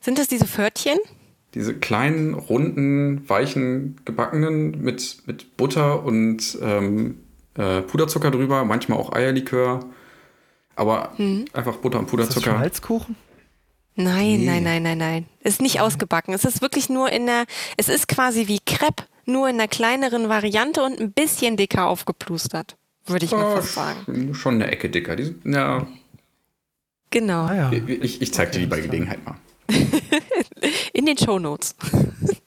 [0.00, 0.98] Sind das diese Pförtchen?
[1.54, 7.18] Diese kleinen, runden, weichen, gebackenen mit, mit Butter und ähm,
[7.54, 9.80] äh, Puderzucker drüber, manchmal auch Eierlikör.
[10.76, 11.44] Aber Hm.
[11.52, 12.50] einfach Butter und Ist das Puderzucker.
[12.56, 13.16] Schmalzkuchen?
[13.96, 14.46] Nein, Nee.
[14.46, 15.26] nein, nein, nein, nein.
[15.40, 16.32] Ist nicht ausgebacken.
[16.32, 17.44] Es ist wirklich nur in der,
[17.76, 22.76] es ist quasi wie Crepe, nur in einer kleineren Variante und ein bisschen dicker aufgeplustert.
[23.06, 24.34] Würde ich mal Ah, fast sagen.
[24.34, 25.16] schon eine Ecke dicker.
[25.16, 25.86] Die, sind- ja,
[27.10, 27.46] Genau.
[27.46, 27.72] Ah ja.
[27.72, 28.80] ich, ich zeig dir die bei.
[28.80, 29.34] Gelegenheit mal.
[31.00, 31.76] In den Shownotes.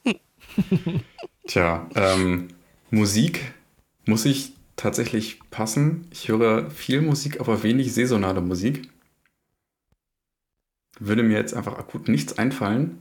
[1.47, 2.49] Tja, ähm,
[2.91, 3.51] Musik
[4.05, 6.05] muss ich tatsächlich passen.
[6.11, 8.91] Ich höre viel Musik, aber wenig saisonale Musik.
[10.99, 12.99] Würde mir jetzt einfach akut nichts einfallen.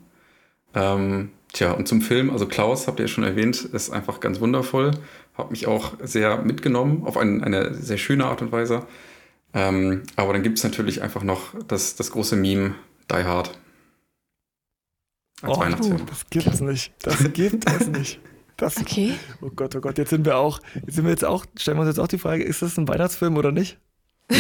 [0.73, 4.41] Ähm, tja, und zum Film, also Klaus, habt ihr ja schon erwähnt, ist einfach ganz
[4.41, 4.93] wundervoll.
[5.35, 8.87] Hat mich auch sehr mitgenommen, auf ein, eine sehr schöne Art und Weise.
[9.53, 12.75] Ähm, aber dann gibt es natürlich einfach noch das, das große Meme
[13.11, 13.59] Die Hard.
[15.43, 16.07] Als Oh, Weihnachtsfilm.
[16.07, 16.93] das gibt's nicht.
[17.03, 18.21] Das gibt es nicht.
[18.57, 19.15] Das, Okay.
[19.41, 21.83] oh Gott, oh Gott, jetzt sind wir auch, jetzt sind wir jetzt auch, stellen wir
[21.83, 23.79] uns jetzt auch die Frage, ist das ein Weihnachtsfilm oder nicht?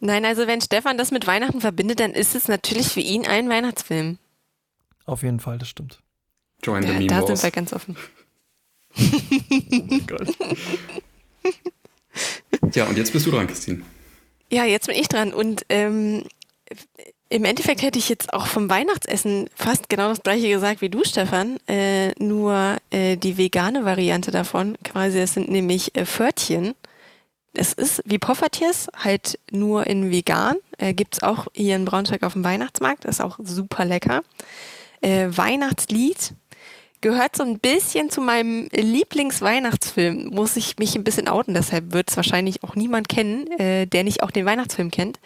[0.00, 3.48] Nein, also wenn Stefan das mit Weihnachten verbindet, dann ist es natürlich für ihn ein
[3.48, 4.18] Weihnachtsfilm.
[5.06, 6.00] Auf jeden Fall, das stimmt.
[6.62, 7.26] Join the Ja, Meme da Wars.
[7.26, 7.96] sind wir ganz offen.
[8.96, 9.02] Oh
[9.70, 10.28] mein Gott.
[12.74, 13.82] Ja, und jetzt bist du dran, Christine.
[14.50, 16.24] Ja, jetzt bin ich dran und ähm,
[17.28, 21.04] im Endeffekt hätte ich jetzt auch vom Weihnachtsessen fast genau das gleiche gesagt wie du,
[21.04, 24.76] Stefan, äh, nur äh, die vegane Variante davon.
[24.84, 26.74] Quasi, das sind nämlich äh, Pförtchen.
[27.54, 30.56] Es ist wie Poffertjes, halt nur in vegan.
[30.78, 33.04] Äh, Gibt es auch hier in Braunschweig auf dem Weihnachtsmarkt.
[33.04, 34.22] Ist auch super lecker.
[35.00, 36.34] Äh, Weihnachtslied
[37.04, 40.30] gehört so ein bisschen zu meinem Lieblingsweihnachtsfilm.
[40.32, 44.04] Muss ich mich ein bisschen outen, deshalb wird es wahrscheinlich auch niemand kennen, äh, der
[44.04, 45.20] nicht auch den Weihnachtsfilm kennt.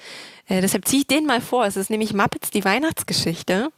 [0.49, 1.66] Äh, deshalb ziehe ich den mal vor.
[1.66, 3.68] Es ist nämlich Muppets die Weihnachtsgeschichte.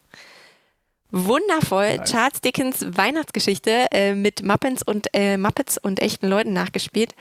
[1.10, 2.10] Wundervoll, Nice.
[2.10, 7.14] Charles Dickens Weihnachtsgeschichte äh, mit Muppets und äh, Muppets und echten Leuten nachgespielt.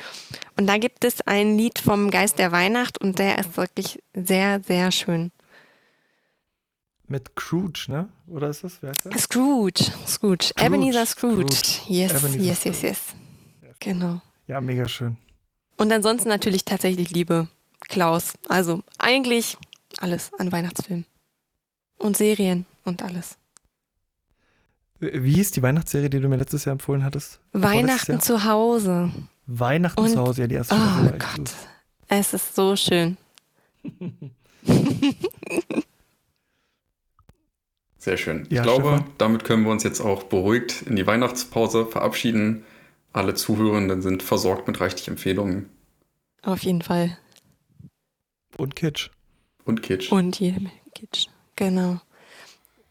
[0.58, 4.62] Und da gibt es ein Lied vom Geist der Weihnacht und der ist wirklich sehr,
[4.66, 5.32] sehr schön.
[7.10, 8.08] Mit Scrooge, ne?
[8.28, 8.78] Oder ist das?
[8.82, 9.24] Wer ist das?
[9.24, 11.52] Scrooge, Scrooge, Ebenezer Scrooge.
[11.52, 11.92] Scrooge.
[11.92, 12.88] Yes, Ebenezer yes, yes, Scrooge.
[12.88, 13.00] yes.
[13.80, 14.22] Genau.
[14.48, 15.18] Ja, mega schön.
[15.78, 17.48] Und ansonsten natürlich tatsächlich Liebe,
[17.82, 18.34] Klaus.
[18.48, 19.58] Also eigentlich
[20.00, 21.06] alles an Weihnachtsfilmen.
[21.98, 23.38] Und Serien und alles.
[25.00, 27.40] Wie hieß die Weihnachtsserie, die du mir letztes Jahr empfohlen hattest?
[27.54, 29.12] Weihnachten zu Hause.
[29.48, 31.52] Weihnachten Und- zu Hause, ja, die erste Oh Gott.
[32.08, 33.18] Es ist so schön.
[38.00, 38.48] Sehr schön.
[38.50, 39.12] Ja, ich glaube, Stefan?
[39.18, 42.64] damit können wir uns jetzt auch beruhigt in die Weihnachtspause verabschieden.
[43.12, 45.70] Alle Zuhörenden sind versorgt mit reichlich Empfehlungen
[46.42, 47.18] Auf jeden Fall.
[48.58, 49.10] Und Kitsch.
[49.66, 50.12] und Kitsch.
[50.12, 51.28] Und jede Menge Kitsch.
[51.56, 52.00] Genau.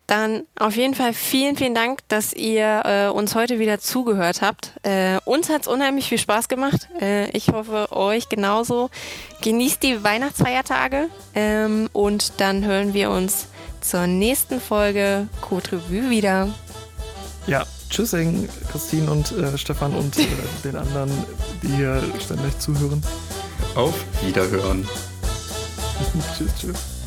[0.07, 4.73] Dann auf jeden Fall vielen, vielen Dank, dass ihr äh, uns heute wieder zugehört habt.
[4.83, 6.89] Äh, uns hat es unheimlich viel Spaß gemacht.
[7.01, 8.89] Äh, ich hoffe, euch genauso.
[9.43, 13.49] Genießt die Weihnachtsfeiertage ähm, und dann hören wir uns
[13.81, 16.49] zur nächsten Folge Code Revue wieder.
[17.47, 20.27] Ja, tschüssing, Christine und äh, Stefan und äh,
[20.65, 21.11] den anderen,
[21.63, 23.03] die hier ständig zuhören.
[23.75, 24.87] Auf Wiederhören.
[26.37, 26.98] tschüss, tschüss.